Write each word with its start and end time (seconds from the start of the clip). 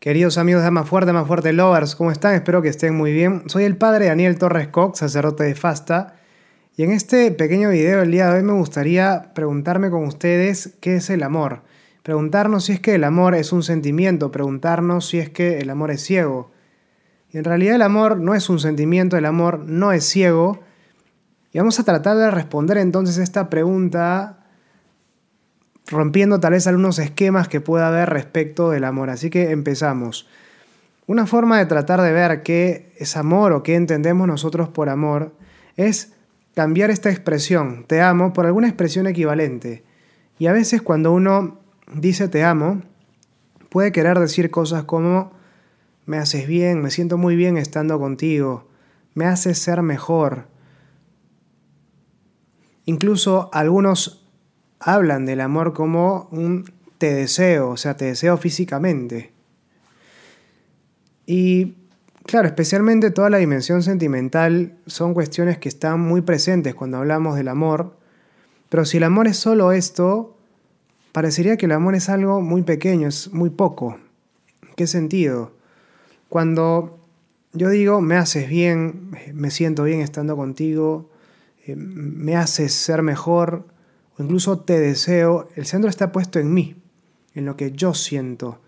Queridos 0.00 0.38
amigos 0.38 0.62
de 0.62 0.68
Ama 0.68 0.84
Fuerte, 0.84 1.10
Ama 1.10 1.24
Fuerte 1.24 1.52
Lovers, 1.52 1.96
¿cómo 1.96 2.12
están? 2.12 2.36
Espero 2.36 2.62
que 2.62 2.68
estén 2.68 2.94
muy 2.94 3.12
bien. 3.12 3.42
Soy 3.46 3.64
el 3.64 3.76
padre 3.76 4.06
Daniel 4.06 4.38
Torres 4.38 4.68
Cox, 4.68 5.00
sacerdote 5.00 5.42
de 5.42 5.56
Fasta, 5.56 6.14
y 6.76 6.84
en 6.84 6.92
este 6.92 7.32
pequeño 7.32 7.70
video 7.70 7.98
del 7.98 8.12
día 8.12 8.30
de 8.30 8.36
hoy 8.38 8.44
me 8.44 8.52
gustaría 8.52 9.32
preguntarme 9.34 9.90
con 9.90 10.04
ustedes 10.04 10.76
qué 10.80 10.94
es 10.94 11.10
el 11.10 11.24
amor. 11.24 11.62
Preguntarnos 12.04 12.66
si 12.66 12.74
es 12.74 12.80
que 12.80 12.94
el 12.94 13.02
amor 13.02 13.34
es 13.34 13.52
un 13.52 13.64
sentimiento, 13.64 14.30
preguntarnos 14.30 15.04
si 15.04 15.18
es 15.18 15.30
que 15.30 15.58
el 15.58 15.68
amor 15.68 15.90
es 15.90 16.00
ciego. 16.00 16.52
Y 17.32 17.38
en 17.38 17.42
realidad 17.42 17.74
el 17.74 17.82
amor 17.82 18.20
no 18.20 18.36
es 18.36 18.48
un 18.48 18.60
sentimiento, 18.60 19.16
el 19.16 19.26
amor 19.26 19.64
no 19.66 19.90
es 19.90 20.04
ciego. 20.04 20.60
Y 21.52 21.58
vamos 21.58 21.80
a 21.80 21.82
tratar 21.82 22.16
de 22.16 22.30
responder 22.30 22.78
entonces 22.78 23.18
esta 23.18 23.50
pregunta 23.50 24.37
rompiendo 25.90 26.38
tal 26.40 26.52
vez 26.52 26.66
algunos 26.66 26.98
esquemas 26.98 27.48
que 27.48 27.60
pueda 27.60 27.88
haber 27.88 28.10
respecto 28.10 28.70
del 28.70 28.84
amor. 28.84 29.10
Así 29.10 29.30
que 29.30 29.50
empezamos. 29.50 30.28
Una 31.06 31.26
forma 31.26 31.58
de 31.58 31.66
tratar 31.66 32.02
de 32.02 32.12
ver 32.12 32.42
qué 32.42 32.92
es 32.98 33.16
amor 33.16 33.52
o 33.52 33.62
qué 33.62 33.74
entendemos 33.74 34.26
nosotros 34.28 34.68
por 34.68 34.90
amor 34.90 35.32
es 35.76 36.12
cambiar 36.54 36.90
esta 36.90 37.10
expresión, 37.10 37.84
te 37.86 38.02
amo, 38.02 38.32
por 38.32 38.44
alguna 38.44 38.68
expresión 38.68 39.06
equivalente. 39.06 39.84
Y 40.38 40.46
a 40.46 40.52
veces 40.52 40.82
cuando 40.82 41.12
uno 41.12 41.60
dice 41.94 42.28
te 42.28 42.44
amo, 42.44 42.82
puede 43.70 43.92
querer 43.92 44.18
decir 44.18 44.50
cosas 44.50 44.84
como 44.84 45.32
me 46.04 46.18
haces 46.18 46.46
bien, 46.46 46.82
me 46.82 46.90
siento 46.90 47.16
muy 47.16 47.36
bien 47.36 47.56
estando 47.56 47.98
contigo, 47.98 48.68
me 49.14 49.24
haces 49.24 49.58
ser 49.58 49.82
mejor. 49.82 50.48
Incluso 52.84 53.50
algunos 53.52 54.27
hablan 54.80 55.26
del 55.26 55.40
amor 55.40 55.72
como 55.72 56.28
un 56.30 56.70
te 56.98 57.14
deseo, 57.14 57.70
o 57.70 57.76
sea, 57.76 57.96
te 57.96 58.06
deseo 58.06 58.36
físicamente. 58.36 59.32
Y 61.26 61.76
claro, 62.24 62.48
especialmente 62.48 63.10
toda 63.10 63.30
la 63.30 63.38
dimensión 63.38 63.82
sentimental 63.82 64.76
son 64.86 65.14
cuestiones 65.14 65.58
que 65.58 65.68
están 65.68 66.00
muy 66.00 66.20
presentes 66.22 66.74
cuando 66.74 66.98
hablamos 66.98 67.36
del 67.36 67.48
amor, 67.48 67.96
pero 68.68 68.84
si 68.84 68.96
el 68.98 69.04
amor 69.04 69.28
es 69.28 69.36
solo 69.36 69.72
esto, 69.72 70.36
parecería 71.12 71.56
que 71.56 71.66
el 71.66 71.72
amor 71.72 71.94
es 71.94 72.08
algo 72.08 72.40
muy 72.40 72.62
pequeño, 72.62 73.08
es 73.08 73.32
muy 73.32 73.50
poco. 73.50 73.98
¿Qué 74.76 74.86
sentido? 74.86 75.52
Cuando 76.28 76.98
yo 77.52 77.70
digo, 77.70 78.00
me 78.00 78.16
haces 78.16 78.48
bien, 78.48 79.10
me 79.32 79.50
siento 79.50 79.84
bien 79.84 80.00
estando 80.00 80.36
contigo, 80.36 81.10
eh, 81.66 81.74
me 81.76 82.36
haces 82.36 82.72
ser 82.72 83.02
mejor, 83.02 83.64
incluso 84.18 84.58
te 84.60 84.78
deseo, 84.78 85.48
el 85.54 85.66
centro 85.66 85.88
está 85.88 86.12
puesto 86.12 86.38
en 86.38 86.52
mí, 86.52 86.76
en 87.34 87.46
lo 87.46 87.56
que 87.56 87.72
yo 87.72 87.94
siento, 87.94 88.60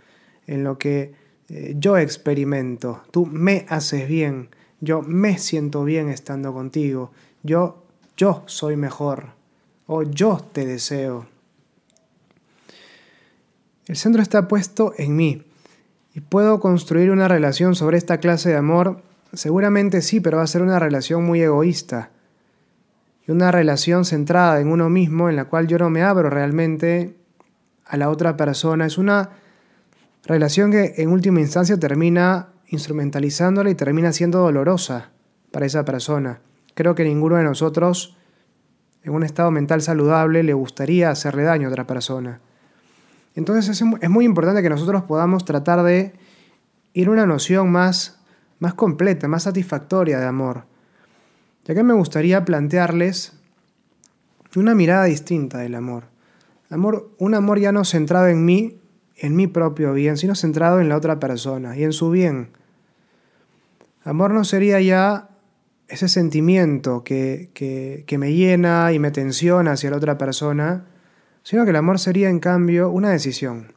en 0.47 0.65
lo 0.65 0.79
que 0.79 1.13
eh, 1.49 1.75
yo 1.79 1.97
experimento. 1.99 3.03
Tú 3.11 3.27
me 3.27 3.67
haces 3.69 4.09
bien, 4.09 4.51
yo 4.81 5.03
me 5.03 5.39
siento 5.39 5.85
bien 5.85 6.09
estando 6.09 6.53
contigo, 6.53 7.11
yo, 7.43 7.83
yo 8.17 8.45
soy 8.47 8.77
mejor 8.77 9.31
o 9.87 10.03
yo 10.05 10.41
te 10.53 10.65
deseo. 10.65 11.27
El 13.87 13.97
centro 13.97 14.23
está 14.23 14.47
puesto 14.47 14.93
en 14.99 15.17
mí 15.17 15.43
y 16.15 16.21
puedo 16.21 16.61
construir 16.61 17.11
una 17.11 17.27
relación 17.27 17.75
sobre 17.75 17.99
esta 17.99 18.19
clase 18.19 18.51
de 18.51 18.57
amor. 18.57 19.03
Seguramente 19.33 20.01
sí, 20.01 20.21
pero 20.21 20.37
va 20.37 20.45
a 20.45 20.47
ser 20.47 20.63
una 20.63 20.79
relación 20.79 21.25
muy 21.25 21.43
egoísta 21.43 22.11
una 23.29 23.53
relación 23.53 24.05
centrada 24.05 24.61
en 24.61 24.69
uno 24.69 24.91
mismo 24.91 25.29
en 25.29 25.37
la 25.37 25.45
cual 25.45 25.67
yo 25.67 25.79
no 25.79 25.91
me 25.91 26.03
abro 26.03 26.31
realmente 26.31 27.17
a 27.87 27.97
la 27.97 28.11
otra 28.11 28.37
persona. 28.37 28.87
Es 28.87 28.99
una 28.99 29.31
relación 30.25 30.71
que 30.71 30.95
en 30.97 31.11
última 31.11 31.41
instancia 31.41 31.79
termina 31.79 32.49
instrumentalizándola 32.69 33.71
y 33.71 33.75
termina 33.75 34.13
siendo 34.13 34.41
dolorosa 34.41 35.11
para 35.51 35.67
esa 35.67 35.85
persona. 35.85 36.41
Creo 36.75 36.95
que 36.95 37.05
ninguno 37.05 37.37
de 37.37 37.45
nosotros 37.45 38.17
en 39.03 39.13
un 39.13 39.23
estado 39.23 39.51
mental 39.51 39.83
saludable 39.83 40.43
le 40.43 40.53
gustaría 40.53 41.11
hacerle 41.11 41.43
daño 41.43 41.69
a 41.69 41.71
otra 41.71 41.87
persona. 41.87 42.41
Entonces 43.35 43.81
es 43.81 44.11
muy 44.11 44.25
importante 44.25 44.63
que 44.63 44.71
nosotros 44.71 45.05
podamos 45.05 45.45
tratar 45.45 45.83
de 45.83 46.15
ir 46.93 47.09
a 47.09 47.11
una 47.11 47.27
noción 47.27 47.71
más, 47.71 48.21
más 48.59 48.75
completa, 48.75 49.29
más 49.29 49.45
satisfactoria 49.45 50.19
de 50.19 50.27
amor. 50.27 50.70
Y 51.71 51.73
acá 51.73 51.85
me 51.85 51.95
gustaría 51.95 52.45
plantearles 52.45 53.33
una 54.57 54.75
mirada 54.75 55.05
distinta 55.05 55.59
del 55.59 55.77
amor. 55.77 56.07
amor. 56.69 57.15
Un 57.19 57.37
amor 57.37 57.61
ya 57.61 57.71
no 57.71 57.85
centrado 57.85 58.27
en 58.27 58.45
mí, 58.45 58.81
en 59.15 59.37
mi 59.37 59.47
propio 59.47 59.93
bien, 59.93 60.17
sino 60.17 60.35
centrado 60.35 60.81
en 60.81 60.89
la 60.89 60.97
otra 60.97 61.21
persona 61.21 61.77
y 61.77 61.85
en 61.85 61.93
su 61.93 62.11
bien. 62.11 62.49
Amor 64.03 64.33
no 64.33 64.43
sería 64.43 64.81
ya 64.81 65.29
ese 65.87 66.09
sentimiento 66.09 67.05
que, 67.05 67.51
que, 67.55 68.03
que 68.05 68.19
me 68.19 68.35
llena 68.35 68.91
y 68.93 68.99
me 68.99 69.13
tensiona 69.13 69.71
hacia 69.71 69.91
la 69.91 69.99
otra 69.99 70.19
persona, 70.19 70.87
sino 71.45 71.63
que 71.63 71.71
el 71.71 71.77
amor 71.77 72.01
sería 72.01 72.31
en 72.31 72.41
cambio 72.41 72.91
una 72.91 73.11
decisión. 73.11 73.75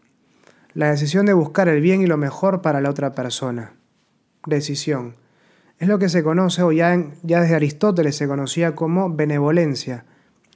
La 0.73 0.89
decisión 0.89 1.27
de 1.27 1.33
buscar 1.33 1.69
el 1.69 1.79
bien 1.79 2.01
y 2.01 2.07
lo 2.07 2.17
mejor 2.17 2.63
para 2.63 2.81
la 2.81 2.89
otra 2.89 3.11
persona. 3.11 3.73
Decisión. 4.47 5.21
Es 5.79 5.87
lo 5.87 5.99
que 5.99 6.09
se 6.09 6.23
conoce, 6.23 6.63
o 6.63 6.71
ya, 6.71 6.97
desde 7.23 7.55
Aristóteles 7.55 8.15
se 8.15 8.27
conocía 8.27 8.75
como 8.75 9.13
benevolencia, 9.13 10.05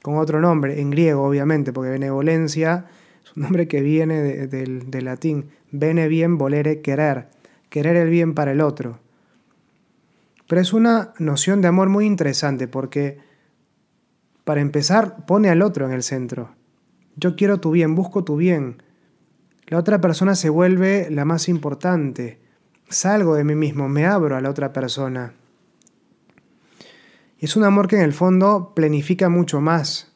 con 0.02 0.16
otro 0.16 0.40
nombre, 0.40 0.80
en 0.80 0.90
griego 0.90 1.24
obviamente, 1.24 1.72
porque 1.72 1.90
benevolencia 1.90 2.86
es 3.24 3.36
un 3.36 3.42
nombre 3.42 3.68
que 3.68 3.82
viene 3.82 4.46
del 4.46 5.04
latín, 5.04 5.50
bene 5.70 6.08
bien, 6.08 6.38
volere, 6.38 6.80
querer, 6.80 7.28
querer 7.68 7.96
el 7.96 8.08
bien 8.08 8.34
para 8.34 8.52
el 8.52 8.60
otro. 8.60 9.00
Pero 10.46 10.60
es 10.62 10.72
una 10.72 11.12
noción 11.18 11.60
de 11.60 11.68
amor 11.68 11.90
muy 11.90 12.06
interesante 12.06 12.68
porque, 12.68 13.18
para 14.44 14.62
empezar, 14.62 15.26
pone 15.26 15.50
al 15.50 15.60
otro 15.60 15.84
en 15.84 15.92
el 15.92 16.02
centro. 16.02 16.54
Yo 17.16 17.36
quiero 17.36 17.60
tu 17.60 17.70
bien, 17.70 17.94
busco 17.94 18.24
tu 18.24 18.36
bien. 18.36 18.82
La 19.66 19.76
otra 19.76 20.00
persona 20.00 20.34
se 20.34 20.48
vuelve 20.48 21.10
la 21.10 21.26
más 21.26 21.50
importante 21.50 22.38
salgo 22.88 23.34
de 23.34 23.44
mí 23.44 23.54
mismo, 23.54 23.88
me 23.88 24.06
abro 24.06 24.36
a 24.36 24.40
la 24.40 24.50
otra 24.50 24.72
persona. 24.72 25.32
Y 27.38 27.44
es 27.44 27.56
un 27.56 27.64
amor 27.64 27.86
que 27.86 27.96
en 27.96 28.02
el 28.02 28.12
fondo 28.12 28.72
planifica 28.74 29.28
mucho 29.28 29.60
más. 29.60 30.12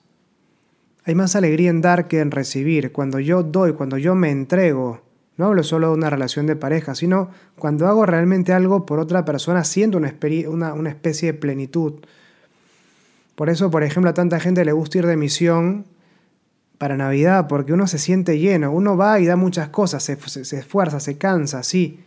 Hay 1.04 1.14
más 1.14 1.36
alegría 1.36 1.70
en 1.70 1.80
dar 1.80 2.08
que 2.08 2.20
en 2.20 2.30
recibir. 2.30 2.92
Cuando 2.92 3.20
yo 3.20 3.42
doy, 3.42 3.72
cuando 3.74 3.98
yo 3.98 4.14
me 4.14 4.30
entrego, 4.30 5.02
no 5.36 5.46
hablo 5.46 5.62
solo 5.62 5.88
de 5.88 5.94
una 5.94 6.10
relación 6.10 6.46
de 6.46 6.56
pareja, 6.56 6.94
sino 6.94 7.30
cuando 7.58 7.86
hago 7.86 8.06
realmente 8.06 8.52
algo 8.52 8.86
por 8.86 8.98
otra 8.98 9.24
persona, 9.24 9.64
siento 9.64 9.98
una, 9.98 10.08
especie 10.88 11.32
de 11.32 11.38
plenitud. 11.38 11.94
Por 13.34 13.50
eso, 13.50 13.70
por 13.70 13.82
ejemplo, 13.82 14.10
a 14.10 14.14
tanta 14.14 14.40
gente 14.40 14.64
le 14.64 14.72
gusta 14.72 14.98
ir 14.98 15.06
de 15.06 15.16
misión 15.16 15.86
para 16.78 16.96
Navidad, 16.96 17.46
porque 17.48 17.72
uno 17.72 17.86
se 17.86 17.98
siente 17.98 18.38
lleno, 18.38 18.72
uno 18.72 18.96
va 18.96 19.20
y 19.20 19.26
da 19.26 19.36
muchas 19.36 19.68
cosas, 19.68 20.02
se 20.02 20.12
esfuerza, 20.58 20.98
se 21.00 21.18
cansa, 21.18 21.62
sí, 21.62 22.00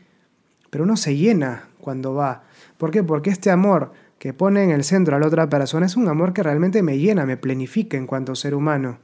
pero 0.75 0.83
uno 0.83 0.97
se 0.97 1.15
llena 1.15 1.69
cuando 1.79 2.15
va. 2.15 2.43
¿Por 2.77 2.91
qué? 2.91 3.01
Porque 3.01 3.29
este 3.29 3.49
amor 3.49 3.93
que 4.19 4.33
pone 4.33 4.61
en 4.61 4.71
el 4.71 4.83
centro 4.83 5.15
a 5.15 5.19
la 5.21 5.27
otra 5.27 5.47
persona 5.47 5.85
es 5.85 5.95
un 5.95 6.09
amor 6.09 6.33
que 6.33 6.43
realmente 6.43 6.83
me 6.83 6.97
llena, 6.97 7.25
me 7.25 7.37
planifica 7.37 7.95
en 7.95 8.05
cuanto 8.05 8.35
ser 8.35 8.53
humano. 8.53 8.97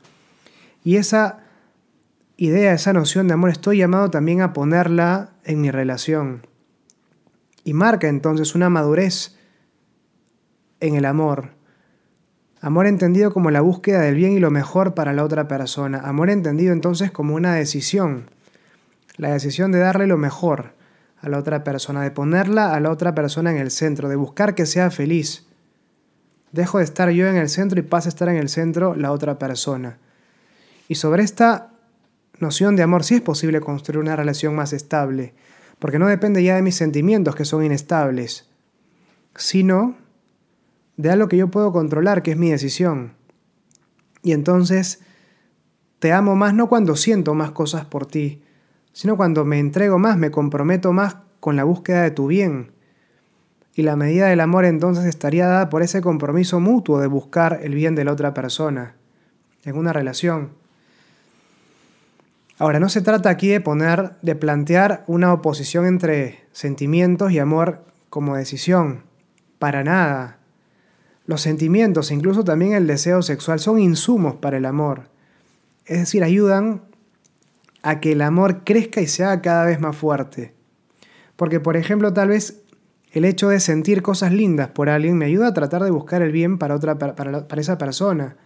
Y 0.83 0.97
esa 0.97 1.45
idea, 2.35 2.73
esa 2.73 2.91
noción 2.91 3.29
de 3.29 3.35
amor, 3.35 3.51
estoy 3.51 3.77
llamado 3.77 4.11
también 4.11 4.41
a 4.41 4.51
ponerla 4.51 5.29
en 5.45 5.61
mi 5.61 5.71
relación. 5.71 6.45
Y 7.63 7.73
marca 7.73 8.09
entonces 8.09 8.53
una 8.53 8.69
madurez 8.69 9.37
en 10.81 10.95
el 10.95 11.05
amor. 11.05 11.51
Amor 12.59 12.85
entendido 12.85 13.31
como 13.31 13.49
la 13.49 13.61
búsqueda 13.61 14.01
del 14.01 14.15
bien 14.15 14.33
y 14.33 14.41
lo 14.41 14.51
mejor 14.51 14.93
para 14.93 15.13
la 15.13 15.23
otra 15.23 15.47
persona. 15.47 15.99
Amor 15.99 16.31
entendido 16.31 16.73
entonces 16.73 17.11
como 17.11 17.34
una 17.34 17.55
decisión. 17.55 18.29
La 19.16 19.31
decisión 19.31 19.72
de 19.72 19.79
darle 19.79 20.05
lo 20.05 20.17
mejor 20.17 20.80
a 21.22 21.29
la 21.29 21.38
otra 21.38 21.64
persona, 21.64 22.02
de 22.02 22.12
ponerla 22.12 22.73
a 22.73 22.79
la 22.79 22.91
otra 22.91 23.14
persona 23.14 23.52
en 23.52 23.58
el 23.58 23.72
centro, 23.72 24.09
de 24.09 24.16
buscar 24.16 24.56
que 24.56 24.66
sea 24.66 24.90
feliz. 24.90 25.46
Dejo 26.52 26.79
de 26.79 26.84
estar 26.84 27.09
yo 27.12 27.28
en 27.28 27.38
el 27.38 27.47
centro 27.47 27.79
y 27.79 27.84
pasa 27.84 28.09
a 28.09 28.09
estar 28.09 28.28
en 28.29 28.38
el 28.38 28.50
centro 28.50 28.96
la 28.96 29.12
otra 29.12 29.38
persona. 29.38 30.00
Y 30.88 30.96
sobre 30.96 31.23
esta 31.23 31.70
noción 32.40 32.76
de 32.76 32.84
amor 32.84 33.03
sí 33.03 33.16
es 33.16 33.22
posible 33.22 33.62
construir 33.62 34.00
una 34.00 34.16
relación 34.16 34.56
más 34.56 34.73
estable, 34.73 35.34
porque 35.79 36.00
no 36.00 36.08
depende 36.08 36.44
ya 36.44 36.56
de 36.56 36.62
mis 36.62 36.76
sentimientos 36.76 37.35
que 37.35 37.46
son 37.46 37.64
inestables, 37.64 38.50
sino 39.35 39.96
de 40.97 41.12
algo 41.12 41.28
que 41.28 41.38
yo 41.38 41.50
puedo 41.50 41.72
controlar, 41.72 42.23
que 42.23 42.32
es 42.32 42.38
mi 42.38 42.50
decisión. 42.50 43.14
Y 44.23 44.34
entonces 44.34 45.02
te 46.00 46.12
amo 46.12 46.35
más 46.35 46.53
no 46.53 46.68
cuando 46.68 46.96
siento 46.96 47.35
más 47.35 47.52
cosas 47.52 47.85
por 47.85 48.08
ti, 48.08 48.44
sino 48.93 49.17
cuando 49.17 49.46
me 49.46 49.59
entrego 49.59 49.99
más, 49.99 50.17
me 50.17 50.32
comprometo 50.32 50.93
más 50.93 51.17
con 51.40 51.55
la 51.55 51.64
búsqueda 51.64 52.03
de 52.03 52.11
tu 52.11 52.28
bien. 52.28 52.72
Y 53.73 53.84
la 53.84 53.96
medida 53.96 54.28
del 54.28 54.41
amor 54.41 54.66
entonces 54.66 55.05
estaría 55.05 55.47
dada 55.47 55.70
por 55.70 55.82
ese 55.82 56.02
compromiso 56.02 56.59
mutuo 56.59 56.99
de 56.99 57.08
buscar 57.08 57.59
el 57.64 57.73
bien 57.73 57.96
de 57.96 58.03
la 58.03 58.11
otra 58.11 58.34
persona 58.34 58.96
en 59.64 59.78
una 59.78 59.93
relación. 59.93 60.52
Ahora, 62.58 62.79
no 62.79 62.90
se 62.90 63.02
trata 63.02 63.29
aquí 63.29 63.47
de 63.47 63.59
poner, 63.59 64.11
de 64.22 64.35
plantear 64.35 65.03
una 65.08 65.34
oposición 65.34 65.87
entre 65.87 66.46
sentimientos 66.52 67.32
y 67.32 67.40
amor 67.40 67.84
como 68.09 68.35
decisión. 68.35 69.03
Para 69.58 69.84
nada. 69.84 70.37
Los 71.26 71.41
sentimientos, 71.41 72.11
incluso 72.11 72.44
también 72.44 72.73
el 72.73 72.85
deseo 72.85 73.23
sexual, 73.23 73.59
son 73.59 73.79
insumos 73.79 74.35
para 74.35 74.58
el 74.58 74.66
amor. 74.66 75.09
Es 75.85 75.99
decir, 75.99 76.23
ayudan 76.23 76.84
a 77.81 77.99
que 77.99 78.11
el 78.11 78.22
amor 78.22 78.63
crezca 78.63 79.01
y 79.01 79.07
se 79.07 79.23
haga 79.23 79.41
cada 79.41 79.66
vez 79.66 79.79
más 79.79 79.95
fuerte. 79.95 80.53
Porque, 81.35 81.59
por 81.59 81.78
ejemplo, 81.78 82.13
tal 82.13 82.29
vez 82.29 82.61
el 83.11 83.25
hecho 83.25 83.49
de 83.49 83.59
sentir 83.59 84.01
cosas 84.01 84.31
lindas 84.31 84.69
por 84.69 84.89
alguien 84.89 85.17
me 85.17 85.25
ayuda 85.25 85.47
a 85.47 85.53
tratar 85.53 85.83
de 85.83 85.91
buscar 85.91 86.22
el 86.22 86.31
bien 86.31 86.57
para, 86.57 86.75
otra, 86.75 86.97
para, 86.97 87.45
esa 87.57 87.78
persona. 87.78 88.37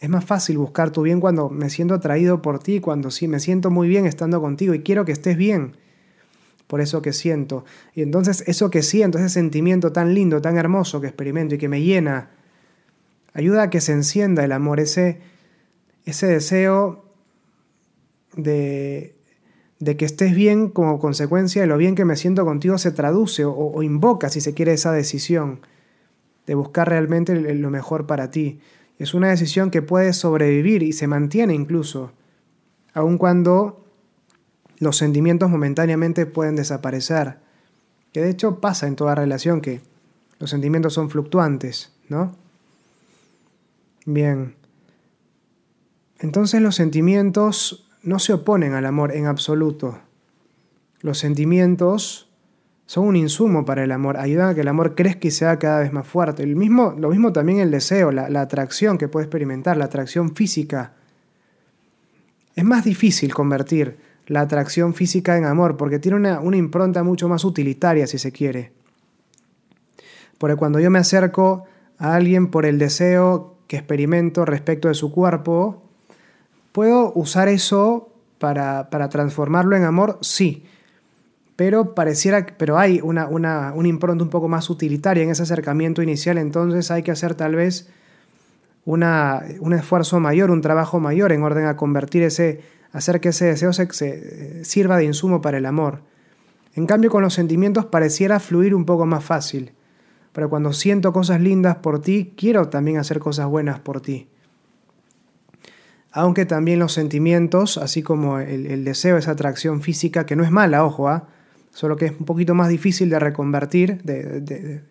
Es 0.00 0.08
más 0.08 0.24
fácil 0.24 0.58
buscar 0.58 0.90
tu 0.90 1.02
bien 1.02 1.20
cuando 1.20 1.50
me 1.50 1.70
siento 1.70 1.94
atraído 1.94 2.42
por 2.42 2.58
ti, 2.58 2.80
cuando 2.80 3.10
sí 3.10 3.28
me 3.28 3.40
siento 3.40 3.70
muy 3.70 3.88
bien 3.88 4.06
estando 4.06 4.40
contigo 4.40 4.74
y 4.74 4.80
quiero 4.80 5.04
que 5.04 5.12
estés 5.12 5.36
bien 5.36 5.76
por 6.70 6.80
eso 6.80 7.02
que 7.02 7.12
siento. 7.12 7.64
Y 7.94 8.02
entonces 8.02 8.44
eso 8.46 8.70
que 8.70 8.82
siento, 8.82 9.18
ese 9.18 9.28
sentimiento 9.28 9.92
tan 9.92 10.14
lindo, 10.14 10.40
tan 10.40 10.56
hermoso 10.56 11.00
que 11.00 11.08
experimento 11.08 11.56
y 11.56 11.58
que 11.58 11.68
me 11.68 11.82
llena, 11.82 12.30
ayuda 13.32 13.64
a 13.64 13.70
que 13.70 13.80
se 13.80 13.92
encienda 13.92 14.44
el 14.44 14.52
amor, 14.52 14.78
ese, 14.78 15.20
ese 16.04 16.28
deseo 16.28 17.09
de, 18.36 19.14
de 19.80 19.96
que 19.96 20.04
estés 20.04 20.34
bien 20.34 20.68
como 20.68 20.98
consecuencia 20.98 21.62
de 21.62 21.66
lo 21.66 21.78
bien 21.78 21.94
que 21.94 22.04
me 22.04 22.16
siento 22.16 22.44
contigo 22.44 22.76
se 22.76 22.92
traduce 22.92 23.44
o, 23.46 23.82
invoca, 23.82 24.28
si 24.28 24.42
se 24.42 24.52
quiere, 24.54 24.74
esa 24.74 24.92
decisión 24.92 25.60
de 26.46 26.54
buscar 26.54 26.88
realmente 26.88 27.34
lo 27.54 27.70
mejor 27.70 28.06
para 28.06 28.30
ti. 28.30 28.60
Es 28.98 29.14
una 29.14 29.30
decisión 29.30 29.70
que 29.70 29.80
puede 29.80 30.12
sobrevivir 30.12 30.82
y 30.82 30.92
se 30.92 31.06
mantiene 31.06 31.54
incluso, 31.54 32.12
aun 32.92 33.16
cuando 33.16 33.82
los 34.78 34.98
sentimientos 34.98 35.48
momentáneamente 35.48 36.26
pueden 36.26 36.56
desaparecer. 36.56 37.38
Que 38.12 38.20
de 38.20 38.30
hecho 38.30 38.60
pasa 38.60 38.86
en 38.86 38.96
toda 38.96 39.14
relación 39.14 39.62
que 39.62 39.80
los 40.38 40.50
sentimientos 40.50 40.92
son 40.92 41.08
fluctuantes, 41.08 41.92
¿no? 42.08 42.36
Bien. 44.04 44.54
Entonces 46.18 46.60
los 46.60 46.74
sentimientos 46.74 47.89
no 48.02 48.18
se 48.18 48.32
oponen 48.32 48.74
al 48.74 48.86
amor 48.86 49.14
en 49.14 49.26
absoluto. 49.26 49.98
Los 51.00 51.18
sentimientos 51.18 52.30
son 52.86 53.06
un 53.06 53.16
insumo 53.16 53.64
para 53.64 53.84
el 53.84 53.92
amor, 53.92 54.16
ayudan 54.16 54.48
a 54.48 54.54
que 54.54 54.62
el 54.62 54.68
amor 54.68 54.94
crezca 54.94 55.28
y 55.28 55.30
sea 55.30 55.58
cada 55.58 55.80
vez 55.80 55.92
más 55.92 56.06
fuerte. 56.06 56.42
El 56.42 56.56
mismo, 56.56 56.94
lo 56.98 57.10
mismo 57.10 57.32
también 57.32 57.60
el 57.60 57.70
deseo, 57.70 58.10
la, 58.10 58.40
atracción 58.40 58.98
que 58.98 59.08
puede 59.08 59.26
experimentar, 59.26 59.76
la 59.76 59.84
atracción 59.84 60.34
física. 60.34 60.94
Es 62.56 62.64
más 62.64 62.84
difícil 62.84 63.32
convertir 63.32 63.98
la 64.26 64.40
atracción 64.40 64.94
física 64.94 65.36
en 65.36 65.44
amor, 65.44 65.76
porque 65.76 65.98
tiene 65.98 66.16
una, 66.16 66.40
una 66.40 66.56
impronta 66.56 67.02
mucho 67.02 67.28
más 67.28 67.44
utilitaria, 67.44 68.06
si 68.06 68.18
se 68.18 68.32
quiere. 68.32 68.72
Porque 70.38 70.56
cuando 70.56 70.80
yo 70.80 70.90
me 70.90 70.98
acerco 70.98 71.64
a 71.98 72.14
alguien 72.14 72.48
por 72.48 72.66
el 72.66 72.78
deseo 72.78 73.56
que 73.68 73.76
experimento 73.76 74.44
respecto 74.44 74.88
de 74.88 74.94
su 74.94 75.12
cuerpo, 75.12 75.89
¿Puedo 76.72 77.12
usar 77.14 77.48
eso 77.48 78.12
para, 78.38 78.88
transformarlo 79.10 79.76
en 79.76 79.84
amor? 79.84 80.18
Sí. 80.20 80.64
Pero 81.56 81.94
pareciera, 81.94 82.46
pero 82.56 82.78
hay 82.78 83.00
una, 83.02 83.26
una, 83.26 83.74
impronta 83.84 84.24
un 84.24 84.30
poco 84.30 84.48
más 84.48 84.70
utilitaria 84.70 85.24
en 85.24 85.30
ese 85.30 85.42
acercamiento 85.42 86.02
inicial, 86.02 86.38
entonces 86.38 86.90
hay 86.90 87.02
que 87.02 87.10
hacer 87.10 87.34
tal 87.34 87.54
vez 87.54 87.90
una, 88.86 89.44
un 89.58 89.74
esfuerzo 89.74 90.20
mayor, 90.20 90.50
un 90.50 90.62
trabajo 90.62 91.00
mayor 91.00 91.32
en 91.32 91.42
orden 91.42 91.66
a 91.66 91.76
convertir 91.76 92.22
ese, 92.22 92.62
hacer 92.92 93.20
que 93.20 93.30
ese 93.30 93.46
deseo 93.46 93.74
se, 93.74 93.92
se, 93.92 94.64
sirva 94.64 94.96
de 94.96 95.04
insumo 95.04 95.42
para 95.42 95.58
el 95.58 95.66
amor. 95.66 96.00
En 96.74 96.86
cambio, 96.86 97.10
con 97.10 97.22
los 97.22 97.34
sentimientos 97.34 97.84
pareciera 97.86 98.40
fluir 98.40 98.74
un 98.74 98.86
poco 98.86 99.04
más 99.04 99.24
fácil. 99.24 99.72
Pero 100.32 100.48
cuando 100.48 100.72
siento 100.72 101.12
cosas 101.12 101.40
lindas 101.40 101.76
por 101.78 102.00
ti, 102.00 102.32
quiero 102.36 102.68
también 102.68 102.96
hacer 102.96 103.18
cosas 103.18 103.48
buenas 103.48 103.80
por 103.80 104.00
ti 104.00 104.28
aunque 106.12 106.44
también 106.44 106.78
los 106.78 106.92
sentimientos, 106.92 107.78
así 107.78 108.02
como 108.02 108.40
el, 108.40 108.84
deseo, 108.84 109.16
esa 109.16 109.32
atracción 109.32 109.80
física, 109.80 110.26
que 110.26 110.36
no 110.36 110.44
es 110.44 110.50
mala, 110.50 110.84
ojo, 110.84 111.08
¿ah? 111.08 111.28
solo 111.72 111.96
que 111.96 112.06
es 112.06 112.12
un 112.12 112.26
poquito 112.26 112.54
más 112.54 112.68
difícil 112.68 113.10
de 113.10 113.18
reconvertir, 113.18 114.02
de, 114.02 114.82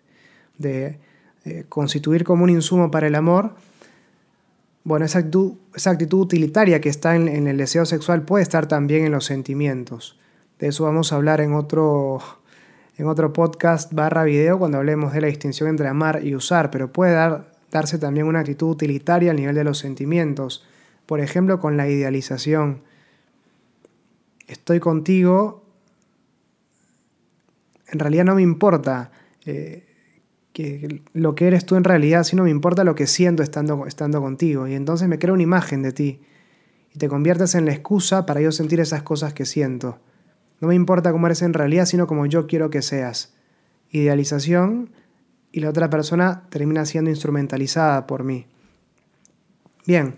eh, 1.44 1.64
constituir 1.68 2.24
como 2.24 2.44
un 2.44 2.50
insumo 2.50 2.90
para 2.90 3.06
el 3.06 3.14
amor, 3.14 3.54
bueno, 4.82 5.04
esa 5.04 5.18
actitud, 5.18 6.20
utilitaria 6.20 6.80
que 6.80 6.88
está 6.88 7.14
en, 7.14 7.46
el 7.46 7.58
deseo 7.58 7.84
sexual 7.84 8.22
puede 8.22 8.42
estar 8.42 8.66
también 8.66 9.04
en 9.04 9.12
los 9.12 9.26
sentimientos. 9.26 10.18
De 10.58 10.68
eso 10.68 10.84
vamos 10.84 11.12
a 11.12 11.16
hablar 11.16 11.42
en 11.42 11.52
otro, 11.52 12.22
podcast 13.34 13.92
barra 13.92 14.24
video 14.24 14.58
cuando 14.58 14.78
hablemos 14.78 15.12
de 15.12 15.20
la 15.20 15.26
distinción 15.26 15.68
entre 15.68 15.86
amar 15.86 16.24
y 16.24 16.34
usar, 16.34 16.70
pero 16.70 16.90
puede 16.90 17.12
dar, 17.12 17.52
darse 17.70 17.98
también 17.98 18.26
una 18.26 18.40
actitud 18.40 18.70
utilitaria 18.70 19.32
al 19.32 19.36
nivel 19.36 19.54
de 19.54 19.64
los 19.64 19.78
sentimientos 19.78 20.64
por 21.10 21.18
ejemplo, 21.18 21.58
con 21.58 21.76
la 21.76 21.88
idealización. 21.88 22.84
Estoy 24.46 24.78
contigo, 24.78 25.64
en 27.88 27.98
realidad 27.98 28.24
no 28.24 28.36
me 28.36 28.42
importa 28.42 29.10
eh, 29.44 29.88
que 30.52 31.02
lo 31.12 31.34
que 31.34 31.48
eres 31.48 31.66
tú 31.66 31.74
en 31.74 31.82
realidad, 31.82 32.22
sino 32.22 32.44
me 32.44 32.50
importa 32.50 32.84
lo 32.84 32.94
que 32.94 33.08
siento 33.08 33.42
estando, 33.42 33.86
estando 33.86 34.20
contigo. 34.20 34.68
Y 34.68 34.74
entonces 34.74 35.08
me 35.08 35.18
creo 35.18 35.34
una 35.34 35.42
imagen 35.42 35.82
de 35.82 35.90
ti 35.90 36.20
y 36.94 36.98
te 37.00 37.08
conviertes 37.08 37.56
en 37.56 37.64
la 37.64 37.72
excusa 37.72 38.24
para 38.24 38.40
yo 38.40 38.52
sentir 38.52 38.78
esas 38.78 39.02
cosas 39.02 39.34
que 39.34 39.46
siento. 39.46 39.98
No 40.60 40.68
me 40.68 40.76
importa 40.76 41.10
cómo 41.10 41.26
eres 41.26 41.42
en 41.42 41.54
realidad, 41.54 41.86
sino 41.86 42.06
como 42.06 42.24
yo 42.26 42.46
quiero 42.46 42.70
que 42.70 42.82
seas. 42.82 43.34
Idealización 43.90 44.92
y 45.50 45.58
la 45.58 45.70
otra 45.70 45.90
persona 45.90 46.44
termina 46.50 46.84
siendo 46.84 47.10
instrumentalizada 47.10 48.06
por 48.06 48.22
mí. 48.22 48.46
Bien, 49.88 50.14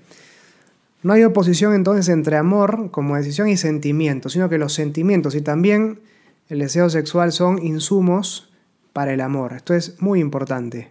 no 1.02 1.12
hay 1.12 1.24
oposición 1.24 1.74
entonces 1.74 2.08
entre 2.08 2.36
amor 2.36 2.90
como 2.90 3.16
decisión 3.16 3.48
y 3.48 3.56
sentimiento, 3.56 4.28
sino 4.28 4.48
que 4.48 4.58
los 4.58 4.72
sentimientos 4.72 5.34
y 5.34 5.40
también 5.40 6.00
el 6.48 6.60
deseo 6.60 6.90
sexual 6.90 7.32
son 7.32 7.64
insumos 7.64 8.52
para 8.92 9.12
el 9.12 9.20
amor. 9.20 9.54
Esto 9.54 9.74
es 9.74 10.00
muy 10.00 10.20
importante. 10.20 10.90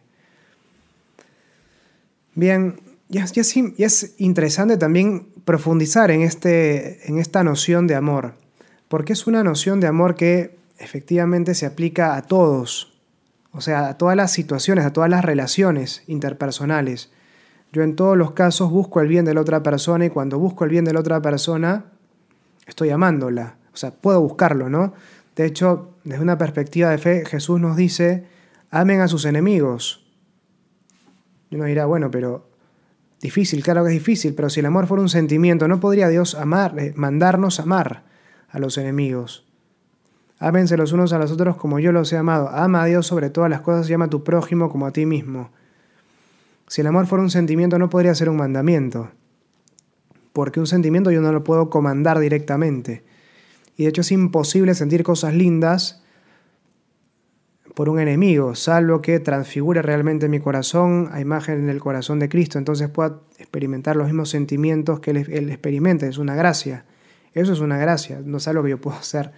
Bien, 2.33 2.79
y 3.09 3.19
es, 3.19 4.15
interesante 4.17 4.77
también 4.77 5.27
profundizar 5.43 6.11
en, 6.11 6.21
este, 6.21 7.07
en 7.09 7.19
esta 7.19 7.43
noción 7.43 7.85
de 7.87 7.95
amor, 7.95 8.35
porque 8.87 9.13
es 9.13 9.27
una 9.27 9.43
noción 9.43 9.81
de 9.81 9.87
amor 9.87 10.15
que 10.15 10.57
efectivamente 10.79 11.53
se 11.53 11.65
aplica 11.65 12.15
a 12.15 12.21
todos, 12.21 12.97
o 13.51 13.59
sea, 13.59 13.89
a 13.89 13.97
todas 13.97 14.15
las 14.15 14.31
situaciones, 14.31 14.85
a 14.85 14.93
todas 14.93 15.09
las 15.09 15.25
relaciones 15.25 16.03
interpersonales. 16.07 17.11
Yo 17.71 17.83
en 17.83 17.95
todos 17.95 18.17
los 18.17 18.31
casos 18.31 18.69
busco 18.69 18.99
el 18.99 19.07
bien 19.07 19.23
de 19.25 19.33
la 19.33 19.41
otra 19.41 19.63
persona 19.63 20.05
y 20.05 20.09
cuando 20.09 20.37
busco 20.39 20.65
el 20.65 20.69
bien 20.69 20.83
de 20.83 20.93
la 20.93 20.99
otra 20.99 21.21
persona, 21.21 21.85
estoy 22.65 22.89
amándola. 22.89 23.55
O 23.73 23.77
sea, 23.77 23.91
puedo 23.91 24.21
buscarlo, 24.21 24.69
¿no? 24.69 24.93
De 25.35 25.45
hecho, 25.45 25.95
desde 26.03 26.21
una 26.21 26.37
perspectiva 26.37 26.89
de 26.89 26.97
fe, 26.97 27.23
Jesús 27.25 27.59
nos 27.59 27.77
dice, 27.77 28.25
amen 28.69 28.99
a 28.99 29.07
sus 29.07 29.25
enemigos. 29.25 30.05
Y 31.49 31.55
uno 31.55 31.65
dirá, 31.65 31.85
bueno, 31.85 32.11
pero 32.11 32.49
difícil, 33.21 33.63
claro 33.63 33.83
que 33.83 33.89
es 33.89 33.93
difícil, 33.93 34.33
pero 34.33 34.49
si 34.49 34.59
el 34.59 34.65
amor 34.65 34.87
fuera 34.87 35.01
un 35.01 35.09
sentimiento, 35.09 35.67
¿no 35.67 35.79
podría 35.79 36.09
Dios 36.09 36.35
amar, 36.35 36.77
eh, 36.77 36.93
mandarnos 36.95 37.59
amar 37.61 38.03
a 38.49 38.59
los 38.59 38.77
enemigos? 38.77 39.45
Ámense 40.39 40.75
los 40.75 40.91
unos 40.91 41.13
a 41.13 41.19
los 41.19 41.31
otros 41.31 41.55
como 41.55 41.79
yo 41.79 41.91
los 41.91 42.11
he 42.11 42.17
amado. 42.17 42.49
Ama 42.49 42.81
a 42.81 42.85
Dios 42.85 43.05
sobre 43.05 43.29
todas 43.29 43.49
las 43.49 43.61
cosas 43.61 43.87
y 43.89 43.93
ama 43.93 44.05
a 44.05 44.09
tu 44.09 44.23
prójimo 44.23 44.69
como 44.69 44.87
a 44.87 44.91
ti 44.91 45.05
mismo. 45.05 45.51
Si 46.71 46.79
el 46.79 46.87
amor 46.87 47.05
fuera 47.05 47.21
un 47.21 47.29
sentimiento 47.29 47.77
no 47.77 47.89
podría 47.89 48.15
ser 48.15 48.29
un 48.29 48.37
mandamiento, 48.37 49.11
porque 50.31 50.61
un 50.61 50.67
sentimiento 50.67 51.11
yo 51.11 51.19
no 51.19 51.33
lo 51.33 51.43
puedo 51.43 51.69
comandar 51.69 52.17
directamente. 52.17 53.03
Y 53.75 53.83
de 53.83 53.89
hecho 53.89 53.99
es 53.99 54.11
imposible 54.13 54.73
sentir 54.73 55.03
cosas 55.03 55.33
lindas 55.33 56.01
por 57.75 57.89
un 57.89 57.99
enemigo, 57.99 58.55
salvo 58.55 59.01
que 59.01 59.19
transfigure 59.19 59.81
realmente 59.81 60.29
mi 60.29 60.39
corazón 60.39 61.09
a 61.11 61.19
imagen 61.19 61.67
del 61.67 61.81
corazón 61.81 62.19
de 62.19 62.29
Cristo, 62.29 62.57
entonces 62.57 62.87
pueda 62.87 63.19
experimentar 63.37 63.97
los 63.97 64.07
mismos 64.07 64.29
sentimientos 64.29 65.01
que 65.01 65.11
él, 65.11 65.17
él 65.29 65.49
experimente, 65.49 66.07
es 66.07 66.19
una 66.19 66.35
gracia. 66.35 66.85
Eso 67.33 67.51
es 67.51 67.59
una 67.59 67.79
gracia, 67.79 68.21
no 68.23 68.37
es 68.37 68.47
algo 68.47 68.63
que 68.63 68.69
yo 68.69 68.79
puedo 68.79 68.95
hacer 68.95 69.33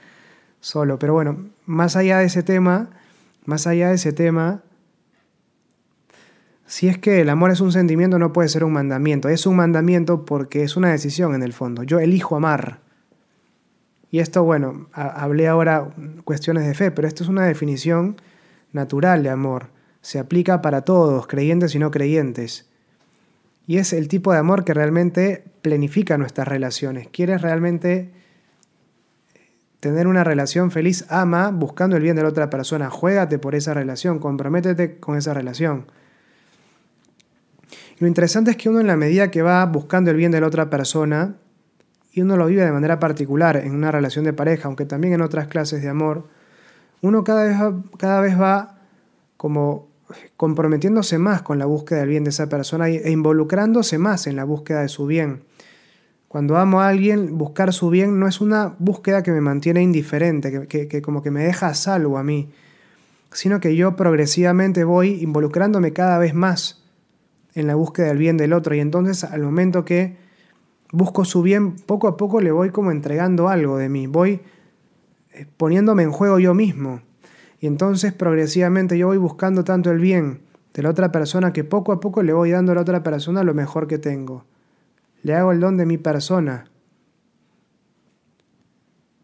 solo. 0.59 0.99
Pero 0.99 1.13
bueno, 1.13 1.49
más 1.65 1.95
allá 1.95 2.19
de 2.19 2.25
ese 2.25 2.43
tema, 2.43 2.91
más 3.43 3.65
allá 3.65 3.89
de 3.89 3.95
ese 3.95 4.13
tema, 4.13 4.61
si 6.73 6.87
es 6.87 6.97
que 6.97 7.21
el 7.21 7.29
amor 7.29 7.51
es 7.51 7.61
un 7.61 7.71
sentimiento, 7.71 8.17
no 8.17 8.33
puede 8.33 8.49
ser 8.49 8.63
un 8.63 8.73
mandamiento. 8.73 9.29
Es 9.29 9.45
un 9.45 9.55
mandamiento 9.55 10.25
porque 10.25 10.63
es 10.63 10.75
una 10.75 10.89
decisión 10.89 11.35
en 11.35 11.43
el 11.43 11.53
fondo. 11.53 11.83
Yo 11.83 11.99
elijo 11.99 12.35
amar. 12.35 12.79
Y 14.09 14.17
esto, 14.17 14.43
bueno, 14.43 14.87
hablé 14.91 15.47
ahora 15.47 15.93
cuestiones 16.23 16.65
de 16.65 16.73
fe, 16.73 16.89
pero 16.89 17.07
esto 17.07 17.21
es 17.21 17.29
una 17.29 17.45
definición 17.45 18.19
natural 18.71 19.21
de 19.21 19.29
amor. 19.29 19.67
Se 20.01 20.17
aplica 20.17 20.63
para 20.63 20.81
todos, 20.81 21.27
creyentes 21.27 21.75
y 21.75 21.79
no 21.79 21.91
creyentes. 21.91 22.67
Y 23.67 23.77
es 23.77 23.93
el 23.93 24.07
tipo 24.07 24.31
de 24.33 24.39
amor 24.39 24.65
que 24.65 24.73
realmente 24.73 25.43
planifica 25.61 26.17
nuestras 26.17 26.47
relaciones. 26.47 27.07
¿Quieres 27.07 27.43
realmente 27.43 28.09
tener 29.79 30.07
una 30.07 30.23
relación 30.23 30.71
feliz? 30.71 31.05
Ama 31.09 31.51
buscando 31.51 31.97
el 31.97 32.01
bien 32.01 32.15
de 32.15 32.23
la 32.23 32.29
otra 32.29 32.49
persona. 32.49 32.89
Juégate 32.89 33.37
por 33.37 33.53
esa 33.53 33.75
relación, 33.75 34.17
comprométete 34.17 34.97
con 34.97 35.15
esa 35.17 35.35
relación. 35.35 35.85
Lo 38.03 38.07
interesante 38.07 38.51
es 38.51 38.57
que 38.57 38.67
uno 38.67 38.81
en 38.81 38.87
la 38.87 38.97
medida 38.97 39.31
que 39.31 39.41
va 39.41 39.65
buscando 39.65 40.11
el 40.11 40.17
bien 40.17 40.29
de 40.29 40.41
la 40.41 40.47
otra 40.47 40.69
persona, 40.69 41.37
y 42.11 42.19
uno 42.19 42.35
lo 42.35 42.47
vive 42.47 42.65
de 42.65 42.71
manera 42.73 42.99
particular 42.99 43.55
en 43.55 43.73
una 43.73 43.93
relación 43.93 44.25
de 44.25 44.33
pareja, 44.33 44.67
aunque 44.67 44.85
también 44.85 45.13
en 45.13 45.21
otras 45.21 45.47
clases 45.47 45.81
de 45.81 45.87
amor, 45.87 46.27
uno 47.01 47.23
cada 47.23 47.45
vez 47.45 47.57
va, 47.57 47.81
cada 47.97 48.19
vez 48.19 48.37
va 48.37 48.81
como 49.37 49.87
comprometiéndose 50.35 51.17
más 51.17 51.43
con 51.43 51.59
la 51.59 51.65
búsqueda 51.65 51.99
del 51.99 52.09
bien 52.09 52.25
de 52.25 52.31
esa 52.31 52.49
persona 52.49 52.89
e 52.89 53.09
involucrándose 53.09 53.97
más 53.97 54.27
en 54.27 54.35
la 54.35 54.43
búsqueda 54.43 54.81
de 54.81 54.89
su 54.89 55.05
bien. 55.05 55.43
Cuando 56.27 56.57
amo 56.57 56.81
a 56.81 56.89
alguien, 56.89 57.37
buscar 57.37 57.71
su 57.71 57.89
bien 57.89 58.19
no 58.19 58.27
es 58.27 58.41
una 58.41 58.75
búsqueda 58.79 59.23
que 59.23 59.31
me 59.31 59.39
mantiene 59.39 59.81
indiferente, 59.81 60.67
que, 60.67 60.89
que 60.89 61.01
como 61.01 61.23
que 61.23 61.31
me 61.31 61.45
deja 61.45 61.67
a 61.67 61.73
salvo 61.73 62.17
a 62.17 62.23
mí, 62.25 62.51
sino 63.31 63.61
que 63.61 63.77
yo 63.77 63.95
progresivamente 63.95 64.83
voy 64.83 65.23
involucrándome 65.23 65.93
cada 65.93 66.17
vez 66.17 66.33
más 66.33 66.82
en 67.55 67.67
la 67.67 67.75
búsqueda 67.75 68.07
del 68.07 68.17
bien 68.17 68.37
del 68.37 68.53
otro 68.53 68.75
y 68.75 68.79
entonces 68.79 69.23
al 69.23 69.41
momento 69.41 69.85
que 69.85 70.17
busco 70.91 71.25
su 71.25 71.41
bien, 71.41 71.75
poco 71.75 72.07
a 72.07 72.17
poco 72.17 72.41
le 72.41 72.51
voy 72.51 72.69
como 72.69 72.91
entregando 72.91 73.49
algo 73.49 73.77
de 73.77 73.89
mí, 73.89 74.07
voy 74.07 74.41
eh, 75.31 75.47
poniéndome 75.57 76.03
en 76.03 76.11
juego 76.11 76.39
yo 76.39 76.53
mismo. 76.53 77.01
Y 77.59 77.67
entonces 77.67 78.13
progresivamente 78.13 78.97
yo 78.97 79.07
voy 79.07 79.17
buscando 79.17 79.63
tanto 79.63 79.89
el 79.91 79.99
bien 79.99 80.41
de 80.73 80.83
la 80.83 80.89
otra 80.89 81.11
persona 81.11 81.53
que 81.53 81.63
poco 81.63 81.91
a 81.91 81.99
poco 81.99 82.23
le 82.23 82.33
voy 82.33 82.51
dando 82.51 82.71
a 82.71 82.75
la 82.75 82.81
otra 82.81 83.03
persona 83.03 83.43
lo 83.43 83.53
mejor 83.53 83.87
que 83.87 83.97
tengo. 83.97 84.45
Le 85.21 85.35
hago 85.35 85.51
el 85.51 85.59
don 85.59 85.77
de 85.77 85.85
mi 85.85 85.97
persona. 85.97 86.65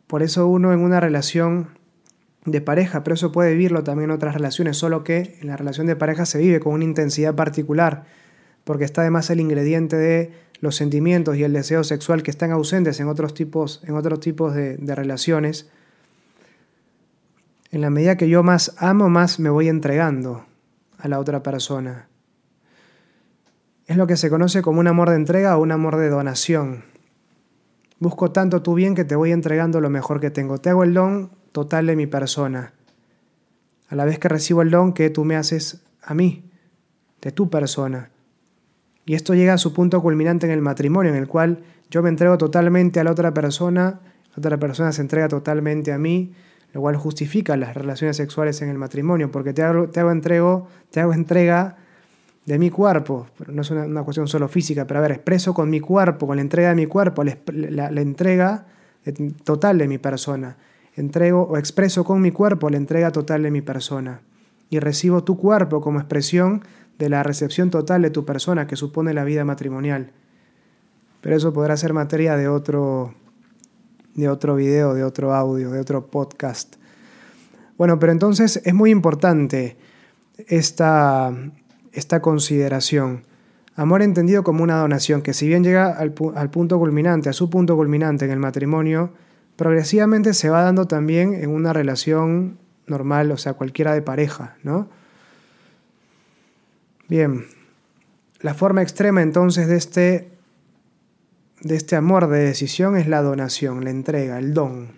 Por 0.08 0.24
eso 0.24 0.48
uno 0.48 0.74
en 0.74 0.80
una 0.80 1.00
relación 1.00 1.79
de 2.52 2.62
pareja, 2.62 3.04
pero 3.04 3.16
eso 3.16 3.32
puede 3.32 3.52
vivirlo 3.52 3.84
también 3.84 4.10
en 4.10 4.16
otras 4.16 4.34
relaciones, 4.34 4.78
solo 4.78 5.04
que 5.04 5.38
en 5.42 5.48
la 5.48 5.58
relación 5.58 5.88
de 5.88 5.96
pareja 5.96 6.26
se 6.26 6.40
vive 6.40 6.60
con 6.60 6.74
una 6.74 6.84
intensidad 6.84 7.36
particular, 7.36 8.06
porque 8.64 8.86
está 8.86 9.02
además 9.02 9.30
el 9.30 9.40
ingrediente 9.40 9.96
de 9.96 10.32
los 10.62 10.76
sentimientos 10.76 11.38
y 11.38 11.44
el 11.44 11.54
deseo 11.54 11.84
sexual 11.84 12.24
que 12.24 12.32
están 12.32 12.52
ausentes 12.52 13.00
en 13.00 13.08
otros 13.08 13.34
tipos, 13.34 13.82
en 13.86 13.96
otros 13.96 14.20
tipos 14.20 14.54
de, 14.54 14.78
de 14.78 14.96
relaciones, 14.96 15.70
en 17.72 17.82
la 17.82 17.90
medida 17.90 18.18
que 18.18 18.30
yo 18.30 18.44
más 18.44 18.76
amo, 18.78 19.10
más 19.10 19.40
me 19.40 19.50
voy 19.50 19.70
entregando 19.70 20.46
a 20.98 21.08
la 21.08 21.20
otra 21.20 21.44
persona. 21.44 22.08
Es 23.86 23.98
lo 23.98 24.06
que 24.06 24.18
se 24.18 24.30
conoce 24.30 24.62
como 24.62 24.80
un 24.80 24.88
amor 24.88 25.10
de 25.10 25.16
entrega 25.16 25.58
o 25.58 25.62
un 25.62 25.72
amor 25.72 25.98
de 25.98 26.10
donación. 26.10 26.84
Busco 28.00 28.32
tanto 28.32 28.62
tu 28.62 28.76
bien 28.76 28.96
que 28.96 29.04
te 29.04 29.16
voy 29.16 29.32
entregando 29.32 29.82
lo 29.82 29.90
mejor 29.90 30.20
que 30.20 30.30
tengo. 30.30 30.58
Te 30.58 30.70
hago 30.70 30.84
el 30.84 30.94
don 30.94 31.32
total 31.52 31.88
de 31.88 31.96
mi 31.96 32.08
persona, 32.08 32.74
a 33.88 33.96
la 33.96 34.06
vez 34.06 34.20
que 34.20 34.30
recibo 34.30 34.62
el 34.62 34.72
don 34.72 34.94
que 34.94 35.10
tú 35.10 35.26
me 35.26 35.36
haces 35.36 35.82
a 36.04 36.14
mí, 36.14 36.44
de 37.22 37.32
tu 37.32 37.50
persona. 37.50 38.12
Y 39.06 39.16
esto 39.16 39.34
llega 39.34 39.54
a 39.54 39.58
su 39.58 39.74
punto 39.74 40.02
culminante 40.02 40.46
en 40.46 40.52
el 40.52 40.62
matrimonio, 40.62 41.12
en 41.12 41.18
el 41.18 41.28
cual 41.28 41.64
yo 41.90 42.04
me 42.04 42.10
entrego 42.10 42.38
totalmente 42.38 43.00
a 43.00 43.04
la 43.04 43.12
otra 43.12 43.34
persona, 43.34 44.00
la 44.30 44.38
otra 44.38 44.58
persona 44.58 44.92
se 44.92 45.02
entrega 45.02 45.28
totalmente 45.28 45.92
a 45.92 45.98
mí, 45.98 46.34
lo 46.74 46.82
cual 46.82 46.96
justifica 46.98 47.58
las 47.58 47.74
relaciones 47.74 48.18
sexuales 48.18 48.62
en 48.62 48.70
el 48.70 48.78
matrimonio, 48.78 49.32
porque 49.32 49.54
te 49.54 49.64
hago, 49.64 49.90
te 49.90 50.00
hago, 50.00 50.12
entrego, 50.12 50.68
te 50.92 51.00
hago 51.00 51.14
entrega 51.14 51.78
de 52.46 52.60
mi 52.60 52.70
cuerpo, 52.70 53.28
pero 53.38 53.52
no 53.52 53.64
es 53.64 53.72
una, 53.72 54.04
cuestión 54.04 54.28
solo 54.28 54.48
física, 54.48 54.86
pero 54.86 55.00
a 55.00 55.02
ver, 55.02 55.12
expreso 55.14 55.54
con 55.54 55.70
mi 55.70 55.80
cuerpo, 55.80 56.28
con 56.28 56.36
la 56.36 56.42
entrega 56.42 56.70
de 56.70 56.76
mi 56.76 56.86
cuerpo, 56.86 57.24
la, 57.24 57.92
la 57.92 58.02
entrega 58.02 58.66
total 59.44 59.80
de 59.80 59.88
mi 59.88 59.98
persona. 59.98 60.56
Entrego 60.96 61.44
o 61.44 61.58
expreso 61.58 62.04
con 62.04 62.22
mi 62.22 62.32
cuerpo 62.32 62.70
la 62.70 62.78
entrega 62.78 63.12
total 63.12 63.44
de 63.44 63.52
mi 63.52 63.62
persona. 63.62 64.22
Y 64.70 64.80
recibo 64.80 65.24
tu 65.24 65.38
cuerpo 65.38 65.82
como 65.82 66.00
expresión 66.00 66.64
de 66.98 67.10
la 67.10 67.24
recepción 67.24 67.70
total 67.70 68.02
de 68.02 68.10
tu 68.10 68.26
persona 68.26 68.68
que 68.68 68.76
supone 68.76 69.14
la 69.14 69.24
vida 69.24 69.46
matrimonial. 69.46 70.12
Pero 71.22 71.36
eso 71.36 71.54
podrá 71.54 71.76
ser 71.78 71.94
materia 71.94 72.36
de 72.36 72.48
otro, 72.48 73.14
de 74.16 74.30
otro 74.30 74.56
video, 74.56 74.94
de 74.94 75.04
otro 75.04 75.34
audio, 75.34 75.72
de 75.72 75.80
otro 75.80 76.08
podcast. 76.08 76.76
Bueno, 77.78 78.00
pero 78.00 78.12
entonces 78.12 78.62
es 78.66 78.74
muy 78.74 78.92
importante 78.92 79.78
esta, 80.48 81.34
esta 81.94 82.22
consideración. 82.22 83.24
Amor 83.76 84.02
entendido 84.02 84.44
como 84.44 84.64
una 84.64 84.78
donación, 84.78 85.22
que 85.22 85.34
si 85.34 85.48
bien 85.48 85.64
llega 85.64 85.98
al, 85.98 86.14
al, 86.36 86.50
punto 86.50 86.78
culminante, 86.78 87.30
a 87.30 87.34
su 87.34 87.50
punto 87.50 87.78
culminante 87.78 88.26
en 88.26 88.32
el 88.32 88.40
matrimonio, 88.40 89.14
progresivamente 89.60 90.34
se 90.34 90.50
va 90.50 90.64
dando 90.64 90.86
también 90.86 91.34
en 91.34 91.50
una 91.50 91.74
relación 91.74 92.58
normal, 92.88 93.30
o 93.34 93.36
sea, 93.36 93.56
cualquiera 93.56 93.94
de 93.94 94.02
pareja, 94.02 94.56
¿no? 94.64 94.88
Bien, 97.10 97.46
la 98.40 98.54
forma 98.54 98.82
extrema 98.82 99.22
entonces 99.22 99.68
de 99.68 99.76
este, 99.76 100.30
de 101.60 101.76
este 101.76 101.98
amor 101.98 102.30
de 102.30 102.40
decisión 102.40 102.96
es 102.96 103.10
la 103.10 103.22
donación, 103.22 103.84
la 103.84 103.90
entrega, 103.90 104.40
el 104.40 104.54
don. 104.54 104.94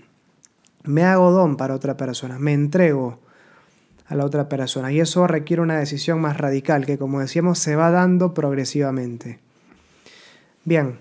Me 0.83 1.05
hago 1.05 1.31
don 1.31 1.57
para 1.57 1.73
otra 1.73 1.97
persona, 1.97 2.37
me 2.37 2.53
entrego 2.53 3.19
a 4.05 4.13
la 4.13 4.25
otra 4.25 4.47
persona 4.47 4.91
y 4.91 4.99
eso 4.99 5.25
requiere 5.25 5.63
una 5.63 5.79
decisión 5.79 6.21
más 6.21 6.37
radical 6.37 6.85
que 6.85 6.99
como 6.99 7.19
decíamos 7.19 7.57
se 7.57 7.75
va 7.75 7.89
dando 7.89 8.35
progresivamente. 8.35 9.39
Bien, 10.65 10.99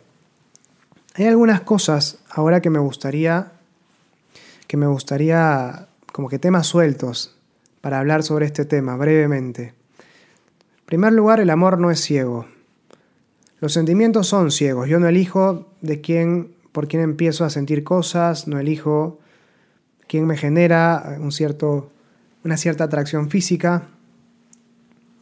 hay 1.15 1.27
algunas 1.27 1.61
cosas 1.63 2.19
ahora 2.31 2.61
que 2.61 2.71
me 2.71 2.79
gustaría 2.79 3.53
que 4.67 4.77
me 4.77 4.87
gustaría 4.87 5.89
como 6.13 6.29
que 6.29 6.39
temas 6.39 6.67
sueltos 6.67 7.37
para 7.81 7.99
hablar 7.99 8.23
sobre 8.23 8.47
este 8.47 8.65
tema 8.65 8.97
brevemente 8.97 9.75
primer 10.91 11.13
lugar, 11.13 11.39
el 11.39 11.51
amor 11.51 11.79
no 11.79 11.93
es 11.93 12.01
ciego. 12.01 12.47
Los 13.61 13.75
sentimientos 13.75 14.27
son 14.27 14.51
ciegos. 14.51 14.89
Yo 14.89 14.99
no 14.99 15.07
elijo 15.07 15.69
de 15.83 16.01
quién, 16.01 16.53
por 16.73 16.89
quién 16.89 17.01
empiezo 17.01 17.45
a 17.45 17.51
sentir 17.51 17.85
cosas, 17.85 18.49
no 18.49 18.59
elijo 18.59 19.21
quién 20.09 20.27
me 20.27 20.37
genera 20.37 21.17
un 21.21 21.31
cierto, 21.31 21.93
una 22.43 22.57
cierta 22.57 22.83
atracción 22.83 23.31
física. 23.31 23.87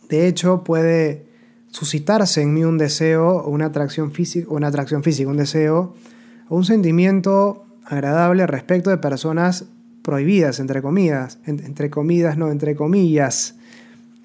De 0.08 0.26
hecho, 0.26 0.64
puede 0.64 1.26
suscitarse 1.70 2.42
en 2.42 2.54
mí 2.54 2.64
un 2.64 2.78
deseo 2.78 3.44
una 3.44 3.66
atracción 3.66 4.12
física, 4.12 4.48
una 4.50 4.68
atracción 4.68 5.02
física, 5.02 5.28
un 5.28 5.36
deseo 5.36 5.94
un 6.48 6.64
sentimiento 6.64 7.66
agradable 7.84 8.46
respecto 8.46 8.90
de 8.90 8.98
personas 8.98 9.66
prohibidas, 10.02 10.60
entre 10.60 10.80
comillas, 10.80 11.38
entre 11.44 11.90
comidas, 11.90 12.38
no, 12.38 12.50
entre 12.50 12.74
comillas, 12.74 13.56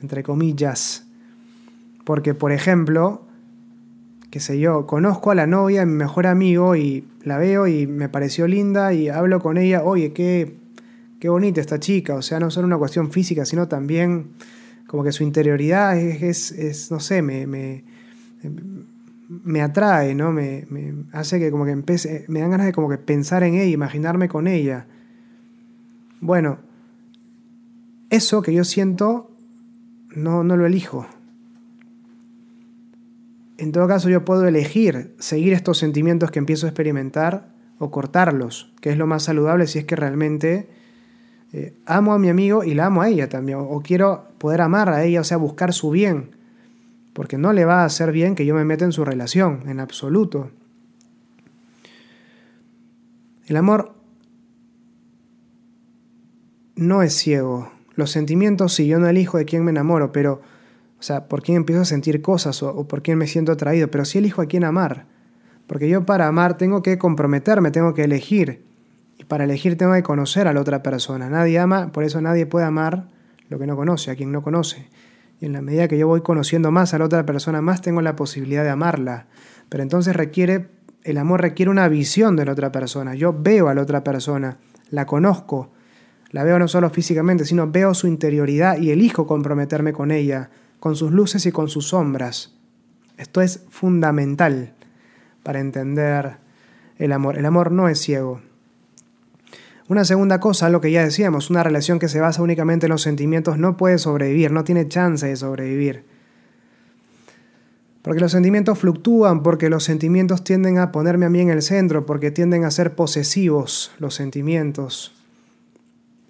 entre 0.01 0.23
comillas. 0.23 1.05
Porque, 2.05 2.33
por 2.33 2.51
ejemplo, 2.51 3.23
qué 4.29 4.39
sé 4.39 4.59
yo, 4.59 4.87
conozco 4.87 5.31
a 5.31 5.35
la 5.35 5.47
novia 5.47 5.81
de 5.81 5.85
mi 5.85 5.93
mejor 5.93 6.27
amigo 6.27 6.75
y 6.75 7.05
la 7.23 7.37
veo 7.37 7.67
y 7.67 7.87
me 7.87 8.09
pareció 8.09 8.47
linda 8.47 8.93
y 8.93 9.09
hablo 9.09 9.41
con 9.41 9.57
ella, 9.57 9.83
oye, 9.83 10.13
qué, 10.13 10.55
qué 11.19 11.29
bonita 11.29 11.61
esta 11.61 11.79
chica. 11.79 12.15
O 12.15 12.21
sea, 12.21 12.39
no 12.39 12.49
solo 12.51 12.67
una 12.67 12.77
cuestión 12.77 13.11
física, 13.11 13.45
sino 13.45 13.67
también 13.67 14.27
como 14.93 15.03
que 15.03 15.11
su 15.11 15.23
interioridad 15.23 15.97
es, 15.97 16.91
no 16.91 16.99
sé, 16.99 17.23
me, 17.23 17.47
me, 17.47 17.83
me 19.27 19.61
atrae, 19.63 20.13
¿no? 20.13 20.31
Me, 20.31 20.67
me, 20.69 20.93
hace 21.13 21.39
que 21.39 21.49
como 21.49 21.65
que 21.65 21.71
empiece, 21.71 22.25
me 22.27 22.41
dan 22.41 22.51
ganas 22.51 22.67
de 22.67 22.73
como 22.73 22.87
que 22.89 22.99
pensar 22.99 23.41
en 23.41 23.55
ella, 23.55 23.71
imaginarme 23.71 24.29
con 24.29 24.45
ella. 24.45 24.85
Bueno, 26.21 26.59
eso 28.11 28.43
que 28.43 28.53
yo 28.53 28.63
siento 28.63 29.31
no, 30.15 30.43
no 30.43 30.57
lo 30.57 30.67
elijo. 30.67 31.07
En 33.57 33.71
todo 33.71 33.87
caso, 33.87 34.09
yo 34.09 34.23
puedo 34.23 34.47
elegir 34.47 35.15
seguir 35.17 35.53
estos 35.53 35.79
sentimientos 35.79 36.29
que 36.29 36.37
empiezo 36.37 36.67
a 36.67 36.69
experimentar 36.69 37.51
o 37.79 37.89
cortarlos, 37.89 38.71
que 38.79 38.91
es 38.91 38.97
lo 38.99 39.07
más 39.07 39.23
saludable 39.23 39.65
si 39.65 39.79
es 39.79 39.85
que 39.85 39.95
realmente 39.95 40.69
eh, 41.53 41.73
amo 41.85 42.13
a 42.13 42.19
mi 42.19 42.29
amigo 42.29 42.63
y 42.63 42.73
la 42.73 42.87
amo 42.87 43.01
a 43.01 43.09
ella 43.09 43.29
también, 43.29 43.59
o, 43.61 43.81
quiero 43.81 44.27
poder 44.39 44.61
amar 44.61 44.89
a 44.89 45.03
ella, 45.03 45.21
o 45.21 45.23
sea, 45.23 45.37
buscar 45.37 45.71
su 45.71 45.91
bien, 45.91 46.35
porque 47.13 47.37
no 47.37 47.53
le 47.53 47.63
va 47.63 47.83
a 47.83 47.85
hacer 47.85 48.11
bien 48.11 48.35
que 48.35 48.45
yo 48.45 48.55
me 48.55 48.65
meta 48.65 48.83
en 48.85 48.91
su 48.91 49.05
relación, 49.05 49.63
en 49.67 49.79
absoluto. 49.79 50.49
El 53.45 53.55
amor 53.55 53.93
no 56.75 57.03
es 57.03 57.13
ciego. 57.13 57.71
Los 57.95 58.09
sentimientos, 58.09 58.73
sí, 58.73 58.87
yo 58.87 58.99
no 58.99 59.07
elijo 59.07 59.37
de 59.37 59.45
quién 59.45 59.63
me 59.63 59.71
enamoro, 59.71 60.11
pero 60.11 60.41
o 61.03 61.05
sea, 61.05 61.27
por 61.27 61.43
quién 61.43 61.57
empiezo 61.57 61.81
a 61.81 61.85
sentir 61.85 62.21
cosas 62.21 62.63
o, 62.63 62.87
por 62.87 63.03
quién 63.03 63.17
me 63.17 63.27
siento 63.27 63.51
atraído, 63.51 63.91
pero 63.91 64.05
sí 64.05 64.19
elijo 64.19 64.41
a 64.41 64.45
quién 64.45 64.63
amar. 64.63 65.05
Porque 65.67 65.89
yo 65.89 66.05
para 66.05 66.27
amar 66.27 66.57
tengo 66.57 66.81
que 66.81 66.97
comprometerme, 66.97 67.71
tengo 67.71 67.93
que 67.93 68.05
elegir. 68.05 68.63
Para 69.33 69.45
elegir 69.45 69.79
tengo 69.79 69.93
que 69.93 70.03
conocer 70.03 70.47
a 70.47 70.53
la 70.53 70.61
otra 70.61 70.83
persona. 70.83 71.27
Nadie 71.27 71.57
ama, 71.57 71.91
por 71.91 72.03
eso 72.03 72.21
nadie 72.21 72.45
puede 72.45 72.67
amar 72.67 73.07
lo 73.49 73.57
que 73.57 73.65
no 73.65 73.75
conoce, 73.75 74.11
a 74.11 74.15
quien 74.15 74.31
no 74.31 74.43
conoce. 74.43 74.89
Y 75.39 75.47
en 75.47 75.53
la 75.53 75.63
medida 75.63 75.87
que 75.87 75.97
yo 75.97 76.07
voy 76.07 76.21
conociendo 76.21 76.69
más 76.69 76.93
a 76.93 76.99
la 76.99 77.05
otra 77.05 77.25
persona, 77.25 77.59
más 77.59 77.81
tengo 77.81 78.03
la 78.03 78.15
posibilidad 78.15 78.63
de 78.63 78.69
amarla. 78.69 79.25
Pero 79.69 79.81
entonces 79.81 80.15
requiere 80.15 80.69
el 81.03 81.17
amor 81.17 81.41
requiere 81.41 81.71
una 81.71 81.87
visión 81.87 82.35
de 82.35 82.45
la 82.45 82.51
otra 82.51 82.71
persona. 82.71 83.15
Yo 83.15 83.33
veo 83.35 83.69
a 83.69 83.73
la 83.73 83.81
otra 83.81 84.03
persona, 84.03 84.59
la 84.91 85.07
conozco, 85.07 85.71
la 86.29 86.43
veo 86.43 86.59
no 86.59 86.67
solo 86.67 86.91
físicamente, 86.91 87.43
sino 87.43 87.71
veo 87.71 87.95
su 87.95 88.05
interioridad 88.05 88.77
y 88.77 88.91
elijo 88.91 89.25
comprometerme 89.25 89.93
con 89.93 90.11
ella, 90.11 90.51
con 90.79 90.95
sus 90.95 91.11
luces 91.11 91.47
y 91.47 91.51
con 91.51 91.69
sus 91.69 91.87
sombras. 91.87 92.53
Esto 93.17 93.41
es 93.41 93.65
fundamental 93.71 94.75
para 95.41 95.59
entender 95.59 96.37
el 96.99 97.11
amor. 97.11 97.39
El 97.39 97.47
amor 97.47 97.71
no 97.71 97.89
es 97.89 97.99
ciego. 97.99 98.39
Una 99.89 100.05
segunda 100.05 100.39
cosa, 100.39 100.69
lo 100.69 100.79
que 100.79 100.91
ya 100.91 101.03
decíamos, 101.03 101.49
una 101.49 101.61
relación 101.61 101.99
que 101.99 102.07
se 102.07 102.21
basa 102.21 102.41
únicamente 102.41 102.85
en 102.85 102.91
los 102.91 103.01
sentimientos 103.01 103.57
no 103.57 103.75
puede 103.75 103.97
sobrevivir, 103.97 104.51
no 104.51 104.63
tiene 104.63 104.87
chance 104.87 105.27
de 105.27 105.35
sobrevivir. 105.35 106.05
Porque 108.01 108.21
los 108.21 108.31
sentimientos 108.31 108.79
fluctúan, 108.79 109.43
porque 109.43 109.69
los 109.69 109.83
sentimientos 109.83 110.43
tienden 110.43 110.77
a 110.77 110.91
ponerme 110.91 111.25
a 111.25 111.29
mí 111.29 111.41
en 111.41 111.49
el 111.49 111.61
centro, 111.61 112.05
porque 112.05 112.31
tienden 112.31 112.63
a 112.63 112.71
ser 112.71 112.95
posesivos 112.95 113.91
los 113.99 114.15
sentimientos. 114.15 115.13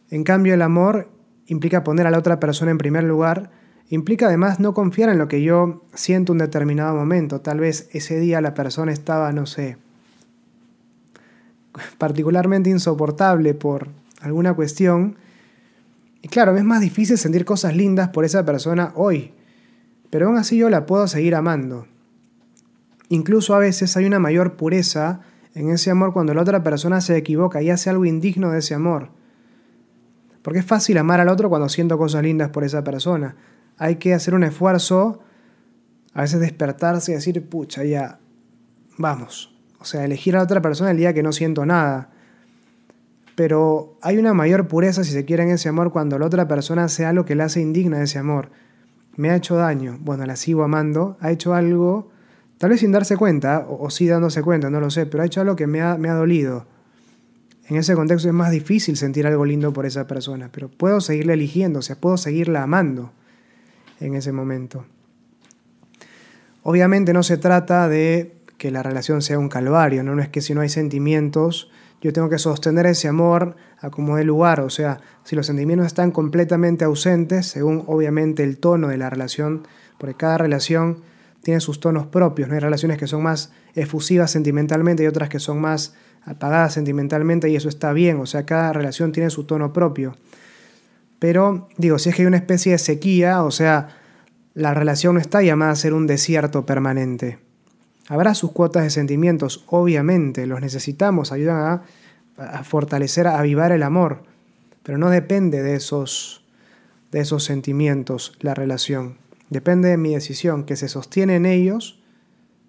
En 0.10 0.24
cambio, 0.24 0.54
el 0.54 0.62
amor 0.62 1.10
implica 1.48 1.84
poner 1.84 2.08
a 2.08 2.12
la 2.12 2.20
otra 2.20 2.40
persona 2.40 2.72
en 2.72 2.78
primer 2.78 3.04
lugar, 3.04 3.52
implica 3.90 4.28
además 4.28 4.60
no 4.60 4.74
confiar 4.74 5.10
en 5.10 5.20
lo 5.20 5.28
que 5.28 5.44
yo 5.44 5.84
siento 5.94 6.32
en 6.32 6.36
un 6.36 6.46
determinado 6.46 6.96
momento. 6.96 7.42
Tal 7.42 7.60
vez 7.60 7.90
ese 7.92 8.20
día 8.20 8.42
la 8.42 8.54
persona 8.54 8.92
estaba, 8.92 9.32
no 9.32 9.46
sé, 9.46 9.78
particularmente 11.98 12.70
insoportable 12.70 13.54
por 13.54 13.90
alguna 14.22 14.54
cuestión. 14.54 15.18
Y 16.22 16.28
claro, 16.28 16.56
es 16.56 16.64
más 16.64 16.82
difícil 16.82 17.18
sentir 17.18 17.46
cosas 17.46 17.76
lindas 17.76 18.10
por 18.10 18.26
esa 18.26 18.46
persona 18.46 18.94
hoy, 18.96 19.34
pero 20.10 20.28
aún 20.28 20.38
así 20.38 20.58
yo 20.58 20.70
la 20.70 20.86
puedo 20.86 21.08
seguir 21.08 21.36
amando. 21.36 21.88
Incluso 23.10 23.54
a 23.54 23.60
veces 23.60 23.96
hay 23.98 24.06
una 24.06 24.20
mayor 24.20 24.56
pureza 24.56 25.22
en 25.54 25.70
ese 25.70 25.92
amor 25.92 26.14
cuando 26.14 26.34
la 26.34 26.42
otra 26.42 26.64
persona 26.64 27.02
se 27.02 27.18
equivoca 27.18 27.62
y 27.62 27.70
hace 27.70 27.90
algo 27.90 28.06
indigno 28.06 28.52
de 28.52 28.60
ese 28.60 28.74
amor. 28.74 29.10
Porque 30.42 30.60
es 30.60 30.66
fácil 30.66 30.98
amar 30.98 31.20
al 31.20 31.30
otro 31.30 31.50
cuando 31.50 31.70
siento 31.70 31.98
cosas 31.98 32.24
lindas 32.24 32.50
por 32.50 32.64
esa 32.64 32.84
persona. 32.84 33.36
Hay 33.78 33.98
que 33.98 34.14
hacer 34.14 34.34
un 34.34 34.44
esfuerzo, 34.44 35.20
a 36.14 36.22
veces 36.22 36.40
despertarse 36.40 37.12
y 37.12 37.16
decir, 37.16 37.48
pucha, 37.48 37.84
ya, 37.84 38.20
vamos, 38.98 39.53
o 39.84 39.86
sea, 39.86 40.06
elegir 40.06 40.34
a 40.34 40.38
la 40.38 40.46
otra 40.46 40.62
persona 40.62 40.92
el 40.92 40.98
día 40.98 41.14
que 41.14 41.22
no 41.24 41.34
siento 41.34 41.66
nada. 41.66 42.10
Pero 43.36 43.98
hay 44.02 44.18
una 44.18 44.34
mayor 44.34 44.70
pureza, 44.70 45.04
si 45.04 45.12
se 45.12 45.26
quiere, 45.26 45.44
en 45.44 45.50
ese 45.50 45.68
amor 45.68 45.92
cuando 45.92 46.18
la 46.18 46.26
otra 46.26 46.48
persona 46.48 46.88
sea 46.88 47.12
lo 47.12 47.26
que 47.26 47.36
le 47.36 47.44
hace 47.44 47.60
indigna 47.60 47.98
de 47.98 48.06
ese 48.06 48.18
amor. 48.18 48.50
Me 49.18 49.30
ha 49.30 49.36
hecho 49.36 49.58
daño, 49.58 49.98
bueno, 50.00 50.26
la 50.26 50.38
sigo 50.38 50.64
amando, 50.64 51.18
ha 51.20 51.32
hecho 51.32 51.54
algo, 51.54 52.12
tal 52.60 52.70
vez 52.70 52.80
sin 52.80 52.94
darse 52.94 53.18
cuenta, 53.18 53.66
o, 53.68 53.90
sí 53.90 54.08
dándose 54.08 54.42
cuenta, 54.42 54.70
no 54.70 54.80
lo 54.80 54.90
sé, 54.90 55.06
pero 55.06 55.22
ha 55.22 55.26
hecho 55.26 55.42
algo 55.42 55.58
que 55.58 55.68
me 55.68 55.82
ha, 55.82 55.98
me 55.98 56.08
ha 56.08 56.14
dolido. 56.14 56.66
En 57.68 57.76
ese 57.76 57.94
contexto 57.94 58.30
es 58.30 58.34
más 58.34 58.52
difícil 58.52 58.96
sentir 58.96 59.28
algo 59.28 59.44
lindo 59.44 59.74
por 59.74 59.86
esa 59.86 60.08
persona, 60.08 60.50
pero 60.50 60.70
puedo 60.70 61.02
seguirla 61.02 61.34
eligiendo, 61.34 61.80
o 61.80 61.82
sea, 61.82 61.98
puedo 61.98 62.16
seguirla 62.16 62.64
amando 62.64 63.12
en 64.00 64.16
ese 64.16 64.32
momento. 64.32 64.86
Obviamente 66.62 67.12
no 67.12 67.22
se 67.22 67.36
trata 67.36 67.90
de 67.90 68.43
que 68.64 68.72
la 68.72 68.82
relación 68.82 69.22
sea 69.22 69.38
un 69.40 69.50
calvario, 69.50 70.04
¿no? 70.04 70.16
no 70.16 70.22
es 70.22 70.30
que 70.30 70.40
si 70.40 70.54
no 70.54 70.62
hay 70.62 70.70
sentimientos, 70.70 71.70
yo 72.02 72.14
tengo 72.14 72.30
que 72.30 72.40
sostener 72.40 72.86
ese 72.86 73.10
amor 73.10 73.58
a 73.78 73.90
como 73.90 74.16
de 74.16 74.24
lugar, 74.24 74.62
o 74.62 74.70
sea, 74.70 75.02
si 75.26 75.36
los 75.36 75.48
sentimientos 75.48 75.86
están 75.86 76.12
completamente 76.12 76.86
ausentes, 76.86 77.46
según 77.46 77.84
obviamente 77.88 78.42
el 78.42 78.60
tono 78.60 78.88
de 78.88 78.96
la 78.96 79.10
relación, 79.10 79.68
porque 79.98 80.16
cada 80.16 80.38
relación 80.38 81.00
tiene 81.42 81.60
sus 81.60 81.82
tonos 81.82 82.08
propios, 82.08 82.48
¿no? 82.48 82.54
hay 82.54 82.62
relaciones 82.62 82.98
que 82.98 83.06
son 83.06 83.24
más 83.24 83.52
efusivas 83.76 84.32
sentimentalmente 84.32 85.04
y 85.04 85.08
otras 85.08 85.28
que 85.28 85.40
son 85.40 85.60
más 85.60 85.96
apagadas 86.24 86.76
sentimentalmente 86.76 87.50
y 87.50 87.58
eso 87.58 87.68
está 87.68 87.92
bien, 87.92 88.22
o 88.22 88.26
sea, 88.26 88.46
cada 88.46 88.72
relación 88.72 89.12
tiene 89.12 89.30
su 89.30 89.44
tono 89.44 89.74
propio. 89.74 90.16
Pero 91.20 91.68
digo, 91.76 92.00
si 92.00 92.08
es 92.08 92.16
que 92.16 92.22
hay 92.22 92.28
una 92.28 92.38
especie 92.38 92.72
de 92.72 92.78
sequía, 92.78 93.44
o 93.44 93.52
sea, 93.52 93.90
la 94.54 94.74
relación 94.74 95.16
no 95.16 95.20
está 95.20 95.42
llamada 95.42 95.74
a 95.74 95.76
ser 95.76 95.94
un 95.94 96.08
desierto 96.08 96.66
permanente. 96.66 97.43
Habrá 98.08 98.34
sus 98.34 98.52
cuotas 98.52 98.84
de 98.84 98.90
sentimientos, 98.90 99.64
obviamente, 99.68 100.46
los 100.46 100.60
necesitamos, 100.60 101.32
ayudan 101.32 101.82
a, 102.38 102.64
fortalecer, 102.64 103.28
a 103.28 103.40
avivar 103.40 103.72
el 103.72 103.84
amor, 103.84 104.24
pero 104.84 104.98
no 104.98 105.10
depende 105.10 105.64
de 105.64 105.76
esos, 105.76 106.44
de 107.12 107.22
esos 107.22 107.44
sentimientos 107.44 108.34
la 108.42 108.54
relación. 108.54 109.18
Depende 109.50 109.90
de 109.90 109.98
mi 109.98 110.14
decisión, 110.14 110.66
que 110.66 110.76
se 110.76 110.90
sostiene 110.90 111.36
en 111.36 111.46
ellos, 111.46 112.02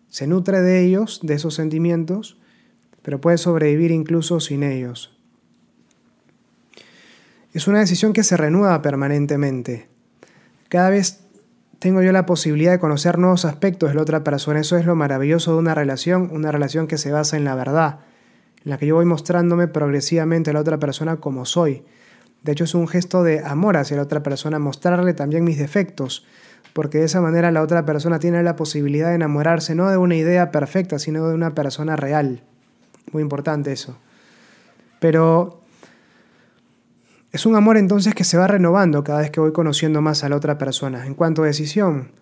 se 0.09 0.27
nutre 0.27 0.61
de 0.61 0.85
ellos, 0.85 1.21
de 1.23 1.35
esos 1.35 1.55
sentimientos, 1.55 2.39
pero 3.03 3.21
puede 3.21 3.39
sobrevivir 3.39 3.91
incluso 3.91 4.39
sin 4.39 4.63
ellos. 4.63 5.19
Es 7.53 7.67
una 7.67 7.81
decisión 7.81 8.13
que 8.13 8.23
se 8.23 8.37
renueva 8.37 8.81
permanentemente. 8.83 9.89
Cada 10.69 10.91
vez 10.91 11.24
tengo 11.85 12.01
yo 12.01 12.13
la 12.13 12.25
posibilidad 12.25 12.73
de 12.73 12.79
conocer 12.79 13.19
nuevos 13.19 13.45
aspectos 13.45 13.91
de 13.91 13.97
la 13.97 14.01
otra 14.01 14.25
persona. 14.25 14.59
Eso 14.59 14.79
es 14.79 14.87
lo 14.87 14.95
maravilloso 14.95 15.53
de 15.53 15.59
una 15.59 15.75
relación, 15.75 16.31
una 16.33 16.51
relación 16.51 16.87
que 16.87 16.97
se 16.97 17.13
basa 17.13 17.37
en 17.37 17.45
la 17.45 17.55
verdad, 17.55 17.99
en 18.65 18.71
la 18.71 18.79
que 18.79 18.87
yo 18.87 18.95
voy 18.95 19.05
mostrándome 19.05 19.69
progresivamente 19.69 20.49
a 20.49 20.55
la 20.55 20.61
otra 20.61 20.79
persona 20.79 21.17
como 21.17 21.45
soy. 21.45 21.85
De 22.43 22.53
hecho, 22.53 22.65
es 22.65 22.75
un 22.75 22.89
gesto 22.89 23.23
de 23.23 23.45
amor 23.45 23.77
hacia 23.77 23.99
la 23.99 24.05
otra 24.05 24.23
persona, 24.23 24.59
mostrarle 24.59 25.13
también 25.13 25.45
mis 25.45 25.59
defectos, 25.59 26.25
porque 26.73 27.01
de 27.01 27.05
esa 27.05 27.21
manera 27.21 27.51
la 27.51 27.61
otra 27.61 27.85
persona 27.85 28.19
tiene 28.19 28.43
la 28.43 28.57
posibilidad 28.57 29.11
de 29.11 29.17
enamorarse 29.17 29.75
no 29.75 29.91
de 29.91 29.99
una 29.99 30.17
idea 30.17 30.51
perfecta, 30.51 30.99
sino 30.99 31.29
de 31.29 31.35
una 31.35 31.55
persona 31.55 31.97
real. 31.97 32.45
Muy 33.13 33.21
importante 33.21 33.73
eso. 33.73 33.99
Pero 35.01 35.61
es 37.35 37.47
un 37.47 37.57
amor 37.57 37.77
entonces 37.77 38.15
que 38.15 38.23
se 38.23 38.39
va 38.39 38.47
renovando 38.47 39.03
cada 39.03 39.19
vez 39.19 39.33
que 39.33 39.41
voy 39.41 39.51
conociendo 39.51 40.01
más 40.01 40.23
a 40.23 40.29
la 40.29 40.37
otra 40.37 40.57
persona. 40.57 41.05
En 41.05 41.15
cuanto 41.15 41.43
a 41.43 41.47
decisión, 41.47 42.13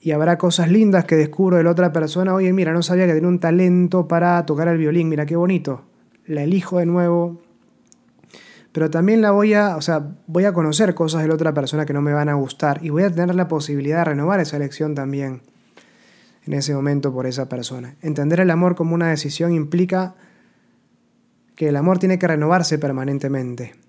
y 0.00 0.12
habrá 0.12 0.38
cosas 0.38 0.70
lindas 0.70 1.06
que 1.06 1.16
descubro 1.16 1.56
de 1.56 1.64
la 1.64 1.72
otra 1.72 1.92
persona, 1.92 2.32
oye, 2.34 2.52
mira, 2.52 2.72
no 2.72 2.80
sabía 2.80 3.08
que 3.08 3.14
tenía 3.14 3.28
un 3.28 3.40
talento 3.40 4.06
para 4.06 4.46
tocar 4.46 4.68
el 4.68 4.78
violín, 4.78 5.08
mira 5.08 5.26
qué 5.26 5.34
bonito. 5.34 5.82
La 6.24 6.44
elijo 6.44 6.78
de 6.78 6.86
nuevo. 6.86 7.42
Pero 8.70 8.90
también 8.90 9.20
la 9.20 9.32
voy 9.32 9.54
a, 9.54 9.74
o 9.74 9.82
sea, 9.82 10.06
voy 10.28 10.44
a 10.44 10.52
conocer 10.52 10.94
cosas 10.94 11.22
de 11.22 11.28
la 11.28 11.34
otra 11.34 11.52
persona 11.52 11.84
que 11.84 11.92
no 11.92 12.00
me 12.00 12.12
van 12.12 12.28
a 12.28 12.34
gustar 12.34 12.78
y 12.80 12.90
voy 12.90 13.02
a 13.02 13.10
tener 13.10 13.34
la 13.34 13.48
posibilidad 13.48 13.98
de 13.98 14.04
renovar 14.04 14.38
esa 14.38 14.56
elección 14.56 14.94
también 14.94 15.42
en 16.46 16.52
ese 16.52 16.76
momento 16.76 17.12
por 17.12 17.26
esa 17.26 17.48
persona. 17.48 17.96
Entender 18.02 18.38
el 18.38 18.52
amor 18.52 18.76
como 18.76 18.94
una 18.94 19.08
decisión 19.08 19.52
implica 19.52 20.14
que 21.56 21.70
el 21.70 21.74
amor 21.74 21.98
tiene 21.98 22.20
que 22.20 22.28
renovarse 22.28 22.78
permanentemente. 22.78 23.79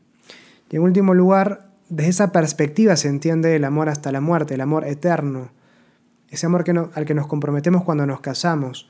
Y 0.71 0.77
en 0.77 0.83
último 0.83 1.13
lugar, 1.13 1.67
desde 1.89 2.09
esa 2.09 2.31
perspectiva 2.31 2.95
se 2.95 3.09
entiende 3.09 3.55
el 3.55 3.65
amor 3.65 3.89
hasta 3.89 4.11
la 4.13 4.21
muerte, 4.21 4.53
el 4.53 4.61
amor 4.61 4.87
eterno, 4.87 5.49
ese 6.29 6.45
amor 6.45 6.63
que 6.63 6.71
al 6.71 7.05
que 7.05 7.13
nos 7.13 7.27
comprometemos 7.27 7.83
cuando 7.83 8.05
nos 8.05 8.21
casamos. 8.21 8.89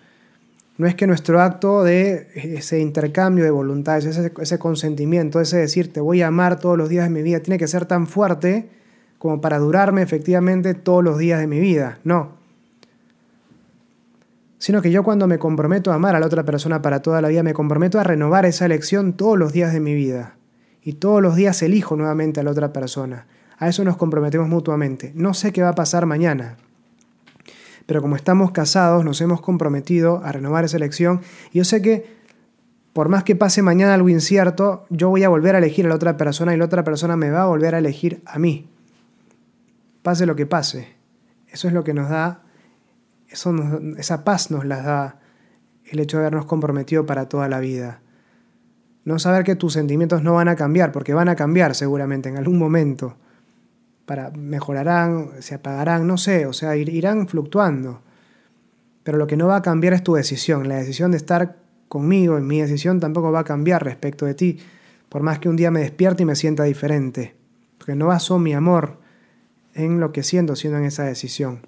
No 0.78 0.86
es 0.86 0.94
que 0.94 1.08
nuestro 1.08 1.42
acto 1.42 1.84
de 1.84 2.28
ese 2.36 2.80
intercambio 2.80 3.44
de 3.44 3.50
voluntades, 3.50 4.06
ese, 4.06 4.32
ese 4.40 4.60
consentimiento, 4.60 5.42
ese 5.42 5.58
decir 5.58 5.92
te 5.92 6.02
voy 6.02 6.22
a 6.22 6.28
amar 6.28 6.60
todos 6.60 6.78
los 6.78 6.88
días 6.88 7.06
de 7.06 7.10
mi 7.10 7.24
vida, 7.24 7.40
tiene 7.40 7.58
que 7.58 7.68
ser 7.68 7.88
tan 7.88 8.06
fuerte 8.06 8.70
como 9.18 9.42
para 9.42 9.58
durarme 9.58 10.04
efectivamente 10.04 10.76
todos 10.76 11.04
los 11.04 11.18
días 11.18 11.40
de 11.40 11.48
mi 11.48 11.60
vida. 11.60 11.98
No. 12.04 12.34
Sino 14.60 14.84
que 14.84 14.92
yo 14.92 15.04
cuando 15.04 15.26
me 15.26 15.40
comprometo 15.40 15.92
a 15.92 15.96
amar 15.96 16.16
a 16.16 16.20
la 16.20 16.28
otra 16.28 16.44
persona 16.44 16.84
para 16.84 17.02
toda 17.02 17.22
la 17.22 17.30
vida, 17.30 17.42
me 17.42 17.56
comprometo 17.56 18.00
a 18.00 18.04
renovar 18.04 18.46
esa 18.46 18.68
elección 18.68 19.14
todos 19.14 19.38
los 19.40 19.52
días 19.52 19.74
de 19.74 19.80
mi 19.80 19.96
vida 19.96 20.36
y 20.84 20.94
todos 20.94 21.22
los 21.22 21.36
días 21.36 21.62
elijo 21.62 21.96
nuevamente 21.96 22.40
a 22.40 22.44
la 22.44 22.52
otra 22.52 22.74
persona. 22.74 23.28
A 23.58 23.68
eso 23.68 23.84
nos 23.84 23.98
comprometemos 23.98 24.48
mutuamente. 24.48 25.12
No 25.16 25.34
sé 25.34 25.52
qué 25.52 25.62
va 25.62 25.70
a 25.70 25.76
pasar 25.76 26.06
mañana, 26.06 26.58
pero 27.86 28.02
como 28.02 28.16
estamos 28.16 28.52
casados, 28.52 29.04
nos 29.06 29.22
hemos 29.22 29.42
comprometido 29.42 30.22
a 30.24 30.32
renovar 30.32 30.66
esa 30.66 30.78
elección 30.78 31.22
y 31.52 31.60
yo 31.60 31.66
sé 31.66 31.82
que 31.82 32.22
por 32.94 33.08
más 33.08 33.24
que 33.24 33.36
pase 33.36 33.62
mañana 33.62 33.94
algo 33.94 34.10
incierto, 34.10 34.86
yo 34.90 35.10
voy 35.10 35.24
a 35.24 35.30
volver 35.30 35.56
a 35.56 35.60
elegir 35.60 35.86
a 35.86 35.90
la 35.90 35.96
otra 35.96 36.18
persona 36.18 36.54
y 36.54 36.58
la 36.58 36.66
otra 36.66 36.84
persona 36.84 37.16
me 37.16 37.32
va 37.32 37.44
a 37.44 37.48
volver 37.48 37.76
a 37.76 37.80
elegir 37.80 38.22
a 38.26 38.38
mí. 38.38 38.70
Pase 40.02 40.26
lo 40.26 40.36
que 40.36 40.46
pase. 40.46 40.96
Eso 41.48 41.68
es 41.68 41.74
lo 41.74 41.84
que 41.84 41.94
nos 41.94 42.10
da, 42.10 42.44
esa 43.28 44.24
paz 44.24 44.52
nos 44.52 44.66
la 44.66 44.82
da 44.82 45.20
el 45.86 46.00
hecho 46.00 46.18
de 46.18 46.24
habernos 46.24 46.46
comprometido 46.46 47.06
para 47.06 47.28
toda 47.30 47.48
la 47.48 47.60
vida. 47.60 48.02
No 49.04 49.18
saber 49.20 49.44
que 49.44 49.56
tus 49.56 49.74
sentimientos 49.74 50.24
no 50.24 50.34
van 50.34 50.48
a 50.48 50.56
cambiar, 50.56 50.92
porque 50.92 51.14
van 51.14 51.30
a 51.30 51.36
cambiar 51.36 51.76
seguramente 51.76 52.30
en 52.30 52.38
algún 52.38 52.60
momento. 52.60 53.16
Para, 54.06 54.32
mejorarán, 54.32 55.32
se 55.40 55.56
apagarán, 55.56 56.06
no 56.06 56.18
sé, 56.18 56.46
o 56.46 56.54
sea, 56.54 56.76
irán 56.76 57.28
fluctuando. 57.28 58.02
Pero 59.04 59.18
lo 59.18 59.28
que 59.28 59.38
no 59.38 59.48
va 59.48 59.58
a 59.58 59.62
cambiar 59.62 59.94
es 59.94 60.04
tu 60.04 60.14
decisión. 60.14 60.68
La 60.68 60.76
decisión 60.76 61.12
de 61.12 61.18
estar 61.18 61.58
conmigo 61.88 62.38
y 62.38 62.42
mi 62.42 62.62
decisión 62.62 63.00
tampoco 63.00 63.32
va 63.32 63.40
a 63.40 63.44
cambiar 63.44 63.84
respecto 63.84 64.26
de 64.26 64.34
ti, 64.34 64.60
por 65.10 65.24
más 65.24 65.40
que 65.40 65.50
un 65.50 65.56
día 65.56 65.72
me 65.72 65.82
despierte 65.82 66.24
y 66.24 66.26
me 66.26 66.36
sienta 66.36 66.64
diferente. 66.64 67.36
Porque 67.78 67.96
no 67.96 68.08
baso 68.08 68.38
mi 68.40 68.54
amor 68.54 69.00
en 69.74 70.00
lo 70.00 70.12
que 70.12 70.24
siento, 70.24 70.56
sino 70.56 70.78
en 70.78 70.86
esa 70.86 71.04
decisión. 71.04 71.62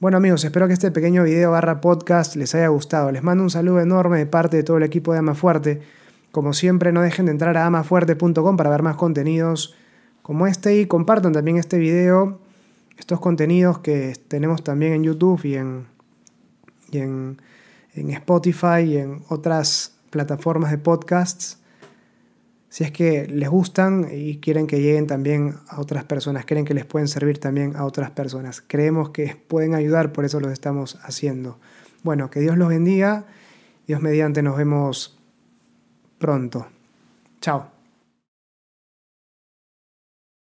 Bueno 0.00 0.16
amigos, 0.16 0.44
espero 0.44 0.66
que 0.66 0.72
este 0.72 0.90
pequeño 0.90 1.22
video 1.22 1.52
barra 1.52 1.80
podcast 1.80 2.34
les 2.34 2.54
haya 2.56 2.66
gustado. 2.68 3.12
Les 3.12 3.22
mando 3.22 3.44
un 3.44 3.50
saludo 3.50 3.80
enorme 3.80 4.18
de 4.18 4.26
parte 4.26 4.56
de 4.56 4.64
todo 4.64 4.78
el 4.78 4.82
equipo 4.82 5.12
de 5.12 5.20
Ama 5.20 5.34
Fuerte. 5.34 5.80
Como 6.32 6.52
siempre, 6.52 6.92
no 6.92 7.02
dejen 7.02 7.26
de 7.26 7.32
entrar 7.32 7.56
a 7.56 7.66
amafuerte.com 7.66 8.56
para 8.56 8.70
ver 8.70 8.82
más 8.82 8.96
contenidos 8.96 9.76
como 10.22 10.46
este 10.46 10.80
y 10.80 10.86
compartan 10.86 11.32
también 11.32 11.56
este 11.56 11.78
video, 11.78 12.40
estos 12.98 13.20
contenidos 13.20 13.78
que 13.78 14.14
tenemos 14.28 14.64
también 14.64 14.94
en 14.94 15.04
YouTube 15.04 15.44
y 15.44 15.54
en, 15.54 15.86
en, 16.90 17.40
en 17.94 18.10
Spotify 18.10 18.80
y 18.84 18.96
en 18.96 19.22
otras 19.28 19.94
plataformas 20.10 20.72
de 20.72 20.78
podcasts 20.78 21.58
si 22.72 22.84
es 22.84 22.90
que 22.90 23.26
les 23.26 23.50
gustan 23.50 24.08
y 24.10 24.38
quieren 24.38 24.66
que 24.66 24.80
lleguen 24.80 25.06
también 25.06 25.56
a 25.68 25.78
otras 25.78 26.04
personas, 26.04 26.46
creen 26.46 26.64
que 26.64 26.72
les 26.72 26.86
pueden 26.86 27.06
servir 27.06 27.36
también 27.36 27.76
a 27.76 27.84
otras 27.84 28.12
personas. 28.12 28.64
Creemos 28.66 29.10
que 29.10 29.36
pueden 29.46 29.74
ayudar, 29.74 30.10
por 30.14 30.24
eso 30.24 30.40
lo 30.40 30.50
estamos 30.50 30.98
haciendo. 31.02 31.58
Bueno, 32.02 32.30
que 32.30 32.40
Dios 32.40 32.56
los 32.56 32.70
bendiga. 32.70 33.26
Dios 33.86 34.00
mediante 34.00 34.42
nos 34.42 34.56
vemos 34.56 35.18
pronto. 36.22 36.70
Chao. 37.40 37.81